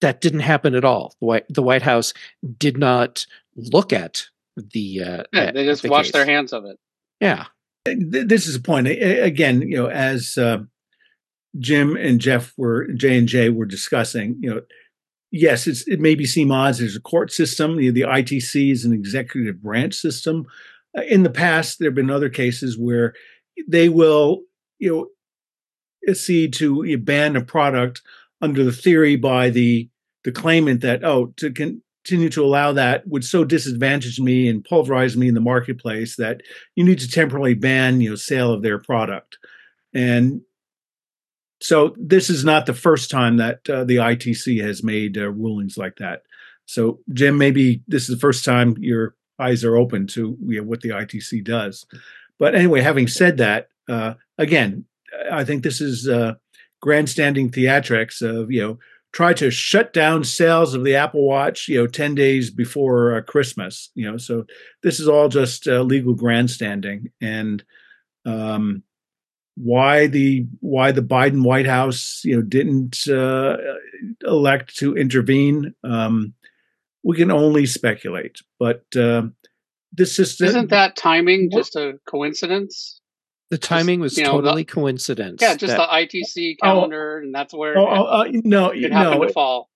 That 0.00 0.20
didn't 0.20 0.40
happen 0.40 0.76
at 0.76 0.84
all. 0.84 1.14
The 1.20 1.26
White, 1.26 1.44
the 1.48 1.62
White 1.62 1.82
House 1.82 2.14
did 2.56 2.78
not 2.78 3.26
look 3.56 3.92
at 3.92 4.24
the. 4.72 5.02
Uh, 5.02 5.22
yeah, 5.32 5.52
they 5.52 5.64
just 5.64 5.82
the 5.82 5.88
wash 5.88 6.10
their 6.12 6.26
hands 6.26 6.52
of 6.52 6.64
it. 6.64 6.78
Yeah, 7.20 7.46
this 7.96 8.46
is 8.46 8.56
a 8.56 8.60
point. 8.60 8.86
A- 8.86 9.02
a- 9.02 9.22
again 9.22 9.62
you 9.62 9.76
know 9.76 9.88
as 9.88 10.36
uh, 10.38 10.58
jim 11.58 11.96
and 11.96 12.20
jeff 12.20 12.52
were 12.56 12.88
j 12.92 13.18
and 13.18 13.28
j 13.28 13.48
were 13.48 13.66
discussing 13.66 14.36
you 14.40 14.50
know 14.50 14.60
yes 15.30 15.66
it's, 15.66 15.86
it 15.88 16.00
may 16.00 16.14
be 16.14 16.24
CMODs 16.24 16.78
there's 16.78 16.96
a 16.96 17.00
court 17.00 17.32
system 17.32 17.80
you 17.80 17.90
know, 17.90 17.94
the 17.94 18.12
itc 18.12 18.70
is 18.70 18.84
an 18.84 18.92
executive 18.92 19.62
branch 19.62 19.94
system. 19.94 20.46
Uh, 20.96 21.02
in 21.02 21.22
the 21.22 21.30
past 21.30 21.78
there 21.78 21.88
have 21.88 21.94
been 21.94 22.10
other 22.10 22.28
cases 22.28 22.78
where 22.78 23.14
they 23.66 23.88
will 23.88 24.42
you 24.78 24.90
know 24.90 25.06
accede 26.08 26.52
to 26.54 26.84
you 26.84 26.96
know, 26.96 27.02
ban 27.02 27.36
a 27.36 27.40
product 27.40 28.02
under 28.40 28.64
the 28.64 28.72
theory 28.72 29.16
by 29.16 29.50
the 29.50 29.88
the 30.24 30.32
claimant 30.32 30.80
that 30.80 31.04
oh 31.04 31.32
to 31.36 31.50
continue 32.08 32.30
to 32.30 32.42
allow 32.44 32.72
that 32.72 33.06
would 33.06 33.24
so 33.24 33.44
disadvantage 33.44 34.18
me 34.18 34.48
and 34.48 34.64
pulverize 34.64 35.14
me 35.14 35.28
in 35.28 35.34
the 35.34 35.40
marketplace 35.40 36.16
that 36.16 36.40
you 36.74 36.82
need 36.82 36.98
to 36.98 37.08
temporarily 37.08 37.54
ban 37.54 38.00
you 38.00 38.08
know 38.08 38.16
sale 38.16 38.50
of 38.50 38.62
their 38.62 38.78
product 38.78 39.36
and 39.92 40.40
so 41.60 41.94
this 41.98 42.30
is 42.30 42.44
not 42.44 42.66
the 42.66 42.74
first 42.74 43.10
time 43.10 43.36
that 43.38 43.68
uh, 43.68 43.84
the 43.84 43.96
ITC 43.96 44.62
has 44.62 44.84
made 44.84 45.18
uh, 45.18 45.28
rulings 45.28 45.76
like 45.76 45.96
that. 45.96 46.22
So 46.66 47.00
Jim, 47.12 47.36
maybe 47.36 47.82
this 47.88 48.08
is 48.08 48.14
the 48.14 48.20
first 48.20 48.44
time 48.44 48.76
your 48.78 49.16
eyes 49.38 49.64
are 49.64 49.76
open 49.76 50.06
to 50.08 50.36
you 50.46 50.60
know, 50.60 50.66
what 50.66 50.82
the 50.82 50.90
ITC 50.90 51.44
does. 51.44 51.84
But 52.38 52.54
anyway, 52.54 52.80
having 52.80 53.08
said 53.08 53.38
that, 53.38 53.68
uh, 53.88 54.14
again, 54.36 54.84
I 55.32 55.44
think 55.44 55.62
this 55.62 55.80
is 55.80 56.08
uh, 56.08 56.34
grandstanding 56.80 57.50
theatrics 57.50 58.22
of 58.22 58.52
you 58.52 58.62
know 58.62 58.78
try 59.12 59.32
to 59.34 59.50
shut 59.50 59.92
down 59.92 60.24
sales 60.24 60.74
of 60.74 60.84
the 60.84 60.96
Apple 60.96 61.26
Watch 61.26 61.68
you 61.68 61.78
know 61.78 61.86
ten 61.86 62.14
days 62.14 62.50
before 62.50 63.16
uh, 63.16 63.22
Christmas. 63.22 63.90
You 63.94 64.10
know, 64.10 64.16
so 64.16 64.44
this 64.82 65.00
is 65.00 65.08
all 65.08 65.28
just 65.28 65.66
uh, 65.66 65.82
legal 65.82 66.14
grandstanding 66.14 67.10
and. 67.20 67.62
Um, 68.26 68.82
why 69.60 70.06
the 70.06 70.46
why 70.60 70.92
the 70.92 71.02
Biden 71.02 71.42
White 71.42 71.66
House 71.66 72.22
you 72.24 72.36
know 72.36 72.42
didn't 72.42 73.08
uh, 73.08 73.56
elect 74.24 74.76
to 74.76 74.96
intervene. 74.96 75.74
Um, 75.82 76.34
we 77.02 77.16
can 77.16 77.30
only 77.30 77.66
speculate, 77.66 78.40
but 78.58 78.84
uh, 78.96 79.22
this 79.92 80.14
system 80.14 80.46
isn't 80.46 80.70
that 80.70 80.96
timing 80.96 81.50
just 81.50 81.74
a 81.76 81.98
coincidence 82.06 82.97
the 83.50 83.58
timing 83.58 84.00
was 84.00 84.16
you 84.16 84.24
know, 84.24 84.36
the- 84.36 84.42
totally 84.42 84.64
coincidence. 84.64 85.40
yeah 85.42 85.54
just 85.54 85.76
that- 85.76 85.88
the 85.90 86.18
itc 86.20 86.56
calendar 86.62 87.18
and 87.18 87.34
that's 87.34 87.54
where 87.54 87.76
Oh, 87.78 87.86
oh, 87.86 88.04
uh, 88.04 88.24
no, 88.44 88.70
it, 88.70 88.84
it 88.84 88.92
happened 88.92 89.20
no. 89.20 89.26
to 89.26 89.32
fall 89.32 89.68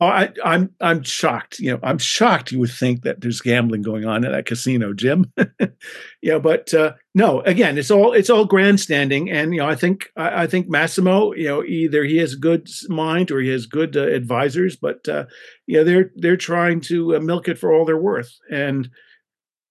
Oh, 0.00 0.06
I, 0.06 0.30
I'm 0.44 0.74
I'm 0.80 1.04
shocked. 1.04 1.60
You 1.60 1.74
know, 1.74 1.78
I'm 1.80 1.98
shocked. 1.98 2.50
You 2.50 2.58
would 2.58 2.72
think 2.72 3.02
that 3.02 3.20
there's 3.20 3.40
gambling 3.40 3.82
going 3.82 4.04
on 4.04 4.24
in 4.24 4.32
that 4.32 4.46
casino, 4.46 4.92
Jim. 4.92 5.32
yeah, 6.20 6.40
but 6.40 6.74
uh, 6.74 6.94
no. 7.14 7.40
Again, 7.42 7.78
it's 7.78 7.88
all 7.92 8.12
it's 8.12 8.28
all 8.28 8.44
grandstanding, 8.44 9.30
and 9.30 9.54
you 9.54 9.60
know, 9.60 9.68
I 9.68 9.76
think 9.76 10.10
I, 10.16 10.42
I 10.42 10.46
think 10.48 10.66
Masimo. 10.68 11.36
You 11.38 11.44
know, 11.46 11.62
either 11.62 12.02
he 12.02 12.16
has 12.16 12.32
a 12.32 12.36
good 12.38 12.68
mind 12.88 13.30
or 13.30 13.38
he 13.38 13.50
has 13.50 13.66
good 13.66 13.96
uh, 13.96 14.08
advisors, 14.08 14.74
but 14.74 15.08
uh, 15.08 15.26
yeah, 15.68 15.84
they're 15.84 16.10
they're 16.16 16.36
trying 16.36 16.80
to 16.80 17.14
uh, 17.14 17.20
milk 17.20 17.46
it 17.46 17.56
for 17.60 17.72
all 17.72 17.84
they're 17.84 17.96
worth. 17.96 18.36
And 18.50 18.90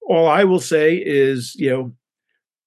all 0.07 0.29
I 0.29 0.45
will 0.45 0.61
say 0.61 0.95
is, 0.95 1.55
you 1.55 1.71
know, 1.71 1.93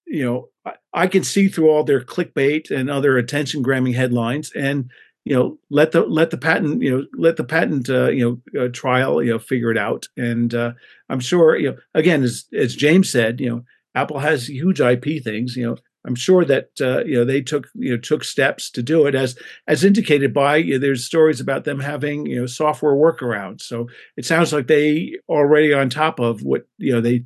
you 0.07 0.23
know, 0.27 0.49
I, 0.93 1.07
can 1.09 1.25
see 1.25 1.49
through 1.49 1.71
all 1.71 1.85
their 1.85 2.01
clickbait 2.01 2.71
and 2.71 2.91
other 2.91 3.19
attention 3.19 3.63
grabbing 3.63 3.93
headlines, 3.93 4.51
and 4.53 4.91
you 5.25 5.35
know 5.35 5.59
let 5.71 5.93
the 5.93 6.03
let 6.03 6.31
the 6.31 6.39
patent 6.39 6.83
you 6.83 6.91
know 6.91 7.07
let 7.17 7.37
the 7.37 7.45
patent 7.45 7.89
uh, 7.89 8.09
you 8.09 8.41
know 8.55 8.63
uh, 8.63 8.69
trial 8.69 9.23
you 9.23 9.33
know 9.33 9.39
figure 9.39 9.71
it 9.71 9.79
out 9.79 10.07
and 10.17 10.55
uh, 10.55 10.73
i'm 11.09 11.21
sure 11.21 11.57
you 11.57 11.71
know 11.71 11.77
again 11.95 12.23
as 12.23 12.45
as 12.53 12.77
james 12.77 13.11
said 13.11 13.41
you 13.41 13.49
know 13.49 13.65
apple 13.95 14.19
has 14.19 14.49
huge 14.49 14.81
ip 14.81 15.05
things 15.23 15.57
you 15.57 15.67
know 15.67 15.77
I'm 16.07 16.15
sure 16.15 16.45
that 16.45 16.71
uh, 16.81 17.05
you 17.05 17.15
know 17.15 17.25
they 17.25 17.41
took 17.41 17.69
you 17.75 17.93
know 17.93 17.97
took 17.97 18.25
steps 18.25 18.71
to 18.73 18.83
do 18.83 19.07
it 19.07 19.15
as 19.15 19.37
as 19.67 19.85
indicated 19.85 20.35
by 20.35 20.57
you 20.57 20.75
know, 20.75 20.79
there's 20.79 21.05
stories 21.05 21.41
about 21.41 21.65
them 21.65 21.81
having 21.81 22.27
you 22.27 22.41
know 22.41 22.47
software 22.47 22.95
workarounds. 22.95 23.63
So 23.63 23.89
it 24.17 24.27
sounds 24.27 24.53
like 24.53 24.67
they 24.67 25.19
already 25.29 25.73
on 25.73 25.89
top 25.89 26.21
of 26.21 26.43
what 26.43 26.67
you 26.79 26.93
know 26.93 27.01
they 27.01 27.25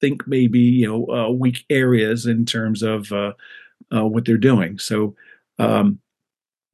think 0.00 0.26
maybe 0.26 0.58
you 0.58 0.86
know 0.86 1.06
uh, 1.14 1.30
weak 1.30 1.64
areas 1.70 2.26
in 2.26 2.46
terms 2.46 2.82
of 2.82 3.12
uh, 3.12 3.32
uh 3.94 4.06
what 4.06 4.24
they're 4.24 4.36
doing. 4.38 4.78
So 4.78 5.14
um, 5.58 5.98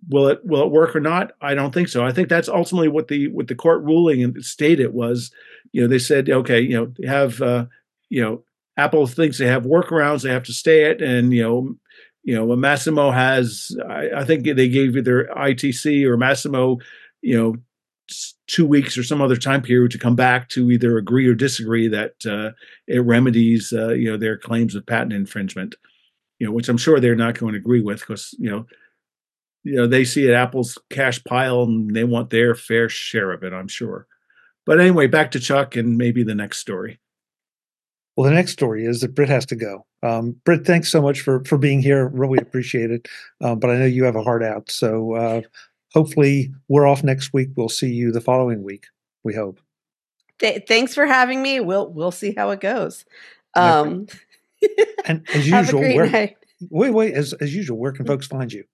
will 0.08 0.28
it 0.28 0.40
will 0.44 0.62
it 0.62 0.70
work 0.70 0.94
or 0.94 1.00
not? 1.00 1.32
I 1.40 1.54
don't 1.54 1.72
think 1.72 1.88
so. 1.88 2.04
I 2.04 2.12
think 2.12 2.28
that's 2.28 2.48
ultimately 2.48 2.88
what 2.88 3.08
the 3.08 3.28
what 3.28 3.48
the 3.48 3.54
court 3.54 3.82
ruling 3.82 4.40
stated 4.40 4.92
was. 4.92 5.30
You 5.72 5.82
know 5.82 5.88
they 5.88 5.98
said 5.98 6.30
okay 6.30 6.60
you 6.60 6.76
know 6.76 7.08
have 7.08 7.42
uh, 7.42 7.66
you 8.08 8.22
know 8.22 8.44
Apple 8.76 9.06
thinks 9.06 9.38
they 9.38 9.46
have 9.46 9.64
workarounds 9.64 10.22
they 10.22 10.30
have 10.30 10.44
to 10.44 10.52
stay 10.52 10.84
it, 10.84 11.00
and 11.00 11.32
you 11.32 11.42
know, 11.42 11.74
you 12.24 12.34
know, 12.34 12.46
Masimo 12.46 13.12
has. 13.12 13.74
I, 13.88 14.10
I 14.16 14.24
think 14.24 14.44
they 14.44 14.68
gave 14.68 14.96
either 14.96 15.28
ITC 15.36 16.04
or 16.04 16.16
Masimo, 16.16 16.80
you 17.22 17.36
know, 17.38 17.56
two 18.46 18.66
weeks 18.66 18.96
or 18.96 19.02
some 19.02 19.20
other 19.20 19.36
time 19.36 19.62
period 19.62 19.90
to 19.90 19.98
come 19.98 20.16
back 20.16 20.48
to 20.50 20.70
either 20.70 20.96
agree 20.96 21.26
or 21.26 21.34
disagree 21.34 21.88
that 21.88 22.14
uh, 22.26 22.52
it 22.86 23.00
remedies, 23.00 23.72
uh, 23.72 23.88
you 23.88 24.10
know, 24.10 24.16
their 24.16 24.36
claims 24.36 24.74
of 24.74 24.86
patent 24.86 25.12
infringement. 25.12 25.74
You 26.38 26.46
know, 26.46 26.52
which 26.52 26.68
I'm 26.68 26.76
sure 26.76 27.00
they're 27.00 27.14
not 27.16 27.38
going 27.38 27.54
to 27.54 27.58
agree 27.58 27.80
with 27.80 28.00
because 28.00 28.34
you 28.38 28.50
know, 28.50 28.66
you 29.64 29.76
know, 29.76 29.86
they 29.86 30.04
see 30.04 30.28
it 30.28 30.34
Apple's 30.34 30.78
cash 30.90 31.22
pile 31.24 31.62
and 31.62 31.94
they 31.96 32.04
want 32.04 32.30
their 32.30 32.54
fair 32.54 32.88
share 32.88 33.32
of 33.32 33.42
it. 33.42 33.52
I'm 33.52 33.68
sure. 33.68 34.06
But 34.66 34.80
anyway, 34.80 35.06
back 35.06 35.30
to 35.30 35.40
Chuck 35.40 35.76
and 35.76 35.96
maybe 35.96 36.22
the 36.22 36.34
next 36.34 36.58
story. 36.58 37.00
Well, 38.16 38.28
the 38.28 38.34
next 38.34 38.52
story 38.52 38.86
is 38.86 39.00
that 39.00 39.14
Britt 39.14 39.28
has 39.28 39.46
to 39.46 39.56
go. 39.56 39.86
Um, 40.02 40.36
Britt, 40.44 40.66
thanks 40.66 40.90
so 40.90 41.02
much 41.02 41.20
for 41.20 41.44
for 41.44 41.58
being 41.58 41.82
here. 41.82 42.08
Really 42.08 42.38
appreciate 42.38 42.90
it. 42.90 43.08
Um, 43.42 43.58
but 43.58 43.70
I 43.70 43.76
know 43.76 43.84
you 43.86 44.04
have 44.04 44.16
a 44.16 44.22
heart 44.22 44.42
out, 44.42 44.70
so 44.70 45.14
uh, 45.14 45.40
hopefully 45.96 46.52
we're 46.68 46.86
off 46.86 47.02
next 47.02 47.32
week. 47.32 47.48
We'll 47.56 47.70
see 47.70 47.88
you 47.88 48.12
the 48.12 48.20
following 48.20 48.62
week. 48.62 48.86
We 49.24 49.34
hope. 49.34 49.60
Th- 50.38 50.62
thanks 50.68 50.94
for 50.94 51.06
having 51.06 51.40
me. 51.42 51.60
We'll 51.60 51.90
we'll 51.90 52.10
see 52.10 52.34
how 52.36 52.50
it 52.50 52.60
goes. 52.60 53.06
Um, 53.54 54.06
and 55.06 55.26
as 55.32 55.48
usual, 55.48 55.80
where, 55.80 56.34
wait, 56.70 56.90
wait. 56.90 57.14
As 57.14 57.32
as 57.34 57.54
usual, 57.54 57.78
where 57.78 57.92
can 57.92 58.06
folks 58.06 58.26
find 58.26 58.52
you? 58.52 58.64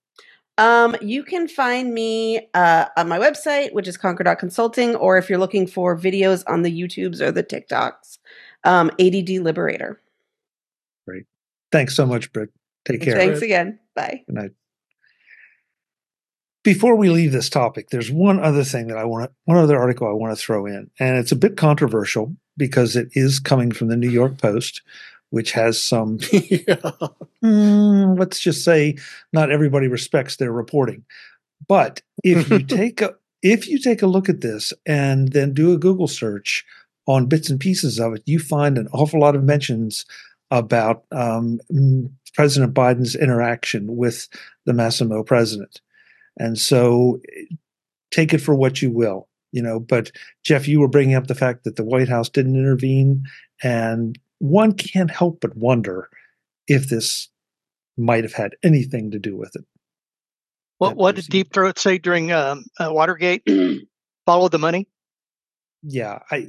Um, 0.59 0.97
you 1.01 1.23
can 1.23 1.49
find 1.49 1.95
me 1.95 2.49
uh, 2.53 2.87
on 2.97 3.09
my 3.09 3.19
website, 3.19 3.73
which 3.73 3.89
is 3.89 3.97
conquer.consulting, 3.97 4.97
or 4.97 5.17
if 5.17 5.31
you're 5.31 5.39
looking 5.39 5.67
for 5.67 5.97
videos 5.97 6.43
on 6.47 6.63
the 6.63 6.83
YouTubes 6.83 7.21
or 7.21 7.31
the 7.31 7.43
TikToks, 7.43 8.19
um, 8.65 8.91
ADD 9.01 9.31
Liberator. 9.43 10.01
Great. 11.07 11.25
Thanks 11.71 11.97
so 11.97 12.05
much, 12.05 12.33
Britt. 12.33 12.51
Take 12.85 13.01
care. 13.01 13.17
Thanks 13.17 13.41
again. 13.41 13.79
Bye. 13.95 14.25
Good 14.27 14.35
night. 14.35 14.51
Before 16.65 16.95
we 16.95 17.11
leave 17.11 17.33
this 17.33 17.49
topic, 17.49 17.91
there's 17.91 18.11
one 18.11 18.39
other 18.39 18.63
thing 18.63 18.87
that 18.87 18.97
I 18.97 19.05
want 19.05 19.25
to, 19.25 19.35
one 19.45 19.59
other 19.59 19.79
article 19.79 20.07
I 20.07 20.13
want 20.13 20.37
to 20.37 20.43
throw 20.43 20.67
in, 20.67 20.91
and 21.01 21.19
it's 21.19 21.33
a 21.33 21.37
bit 21.37 21.57
controversial 21.57 22.37
because 22.57 22.95
it 22.95 23.09
is 23.13 23.41
coming 23.41 23.73
from 23.73 23.89
the 23.89 23.97
New 23.97 24.11
York 24.11 24.39
Post, 24.39 24.83
which 25.31 25.53
has 25.53 25.83
some, 25.83 26.19
yeah. 26.33 26.77
mm, 27.43 28.19
let's 28.19 28.39
just 28.39 28.65
say, 28.65 28.97
not 29.33 29.51
everybody 29.51 29.89
respects 29.89 30.37
their 30.37 30.53
reporting. 30.53 31.05
But 31.67 32.03
if 32.23 32.49
you 32.51 32.59
take 32.65 33.01
a 33.01 33.15
if 33.43 33.67
you 33.67 33.79
take 33.79 34.03
a 34.03 34.07
look 34.07 34.29
at 34.29 34.41
this 34.41 34.73
and 34.87 35.33
then 35.33 35.53
do 35.53 35.73
a 35.73 35.79
Google 35.79 36.07
search 36.07 36.65
on 37.07 37.27
bits 37.27 37.51
and 37.51 37.59
pieces 37.59 37.99
of 37.99 38.15
it, 38.15 38.23
you 38.25 38.39
find 38.39 38.79
an 38.79 38.89
awful 38.93 39.21
lot 39.21 39.35
of 39.35 39.43
mentions 39.43 40.07
about 40.53 41.05
um, 41.11 41.59
President 42.35 42.73
Biden's 42.73 43.17
interaction 43.17 43.97
with 43.97 44.29
the 44.65 44.73
Masimo 44.73 45.27
president. 45.27 45.81
And 46.39 46.59
so 46.59 47.21
take 48.11 48.33
it 48.33 48.41
for 48.41 48.55
what 48.55 48.81
you 48.81 48.91
will, 48.91 49.29
you 49.53 49.63
know. 49.63 49.79
But 49.81 50.11
Jeff, 50.45 50.69
you 50.69 50.81
were 50.81 50.89
bringing 50.89 51.15
up 51.15 51.27
the 51.27 51.35
fact 51.35 51.65
that 51.65 51.77
the 51.77 51.85
White 51.85 52.09
House 52.09 52.29
didn't 52.29 52.57
intervene, 52.57 53.25
and 53.63 54.19
one 54.39 54.73
can't 54.73 55.11
help 55.11 55.41
but 55.41 55.57
wonder 55.57 56.09
if 56.67 56.89
this 56.89 57.29
might 57.97 58.25
have 58.25 58.33
had 58.33 58.57
anything 58.63 59.11
to 59.11 59.19
do 59.19 59.37
with 59.37 59.55
it. 59.57 59.65
What 60.79 60.97
what 60.97 61.15
did 61.15 61.27
Deep 61.27 61.53
Throat 61.53 61.79
say 61.79 61.99
during 61.99 62.33
um, 62.33 62.65
uh, 62.79 62.91
Watergate? 62.91 63.47
Follow 64.27 64.49
the 64.49 64.59
money. 64.59 64.89
Yeah, 65.83 66.21
I 66.31 66.49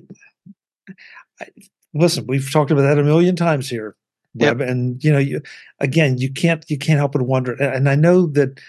I, 1.39 1.47
listen, 1.93 2.25
we've 2.27 2.51
talked 2.51 2.71
about 2.71 2.81
that 2.81 2.99
a 2.99 3.03
million 3.03 3.35
times 3.35 3.69
here, 3.69 3.95
Web, 4.35 4.59
yep. 4.59 4.69
and 4.69 5.03
you 5.03 5.11
know, 5.11 5.19
you 5.19 5.41
again, 5.79 6.17
you 6.17 6.31
can't 6.31 6.65
you 6.67 6.77
can't 6.77 6.97
help 6.97 7.11
but 7.11 7.21
wonder. 7.23 7.53
And 7.53 7.87
I 7.87 7.95
know 7.95 8.25
that 8.27 8.59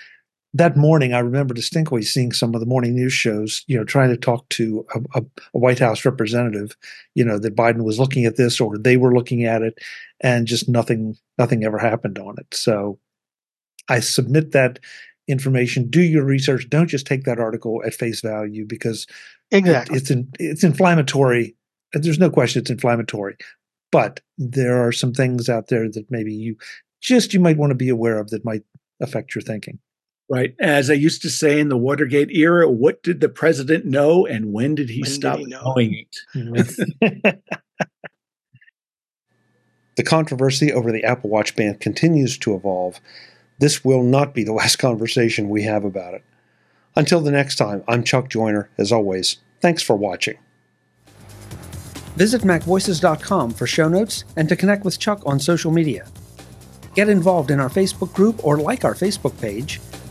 that 0.55 0.77
morning, 0.77 1.13
I 1.13 1.19
remember 1.19 1.53
distinctly 1.53 2.03
seeing 2.03 2.33
some 2.33 2.55
of 2.55 2.61
the 2.61 2.67
morning 2.67 2.95
news 2.95 3.13
shows, 3.13 3.65
you 3.67 3.77
know, 3.77 3.85
trying 3.85 4.11
to 4.11 4.17
talk 4.17 4.49
to 4.51 4.87
a, 4.95 5.19
a, 5.19 5.23
a, 5.55 5.59
White 5.59 5.81
House 5.81 6.05
representative, 6.05 6.77
you 7.15 7.25
know, 7.25 7.39
that 7.39 7.57
Biden 7.57 7.85
was 7.85 7.99
looking 7.99 8.25
at 8.25 8.37
this 8.37 8.61
or 8.61 8.79
they 8.79 8.97
were 8.97 9.15
looking 9.15 9.45
at 9.45 9.63
it, 9.63 9.79
and 10.21 10.47
just 10.47 10.69
nothing, 10.69 11.17
nothing 11.39 11.65
ever 11.65 11.79
happened 11.79 12.19
on 12.19 12.37
it. 12.39 12.55
So, 12.55 12.99
I 13.89 14.01
submit 14.01 14.53
that 14.53 14.79
information. 15.29 15.91
Do 15.91 16.01
your 16.01 16.25
research. 16.25 16.69
Don't 16.71 16.89
just 16.89 17.07
take 17.07 17.25
that 17.25 17.39
article 17.39 17.83
at 17.85 17.95
face 17.95 18.21
value 18.21 18.65
because 18.67 19.07
exactly. 19.51 19.97
it, 19.97 20.01
it's 20.01 20.11
in, 20.11 20.29
it's 20.39 20.65
inflammatory 20.65 21.57
there's 22.03 22.19
no 22.19 22.31
question 22.31 22.61
it's 22.61 22.71
inflammatory, 22.71 23.37
but 23.93 24.21
there 24.39 24.85
are 24.87 24.93
some 24.93 25.13
things 25.13 25.49
out 25.49 25.69
there 25.69 25.89
that 25.91 26.11
maybe 26.11 26.35
you 26.35 26.57
just 27.01 27.33
you 27.33 27.41
might 27.41 27.57
want 27.57 27.71
to 27.71 27.77
be 27.77 27.89
aware 27.89 28.19
of 28.19 28.31
that 28.31 28.45
might 28.45 28.63
affect 29.01 29.35
your 29.35 29.43
thinking. 29.43 29.79
Right. 30.29 30.55
As 30.59 30.89
I 30.89 30.95
used 30.95 31.23
to 31.23 31.31
say 31.31 31.61
in 31.61 31.69
the 31.69 31.77
Watergate 31.77 32.31
era, 32.31 32.71
what 32.71 33.03
did 33.03 33.21
the 33.21 33.29
president 33.29 33.85
know 33.85 34.25
and 34.25 34.53
when 34.53 34.75
did 34.75 34.89
he 34.89 35.03
when 35.03 35.11
stop 35.11 35.39
did 35.39 35.47
he 35.47 35.53
knowing 35.53 36.07
it? 36.35 36.35
the 39.97 40.03
controversy 40.03 40.73
over 40.73 40.91
the 40.91 41.05
Apple 41.05 41.29
Watch 41.29 41.55
band 41.55 41.81
continues 41.81 42.39
to 42.39 42.55
evolve. 42.55 43.01
This 43.59 43.85
will 43.85 44.03
not 44.03 44.35
be 44.35 44.45
the 44.45 44.55
last 44.55 44.77
conversation 44.77 45.51
we 45.51 45.65
have 45.65 45.85
about 45.85 46.15
it. 46.15 46.25
Until 46.97 47.21
the 47.21 47.31
next 47.31 47.57
time, 47.57 47.85
I'm 47.87 48.03
Chuck 48.03 48.31
Joiner. 48.31 48.71
As 48.79 48.93
always, 48.93 49.37
thanks 49.61 49.83
for 49.83 49.97
watching. 49.97 50.39
Visit 52.17 52.43
MacVoices.com 52.43 53.51
for 53.51 53.67
show 53.67 53.89
notes 53.89 54.25
and 54.37 54.49
to 54.49 54.57
connect 54.57 54.85
with 54.85 55.01
Chuck 55.01 55.21
on 55.27 55.41
social 55.41 55.73
media. 55.73 56.07
Get 56.95 57.09
involved 57.09 57.51
in 57.51 57.59
our 57.59 57.69
Facebook 57.69 58.15
group 58.15 58.45
or 58.45 58.59
like 58.59 58.85
our 58.85 58.95
Facebook 58.95 59.39
page, 59.41 59.81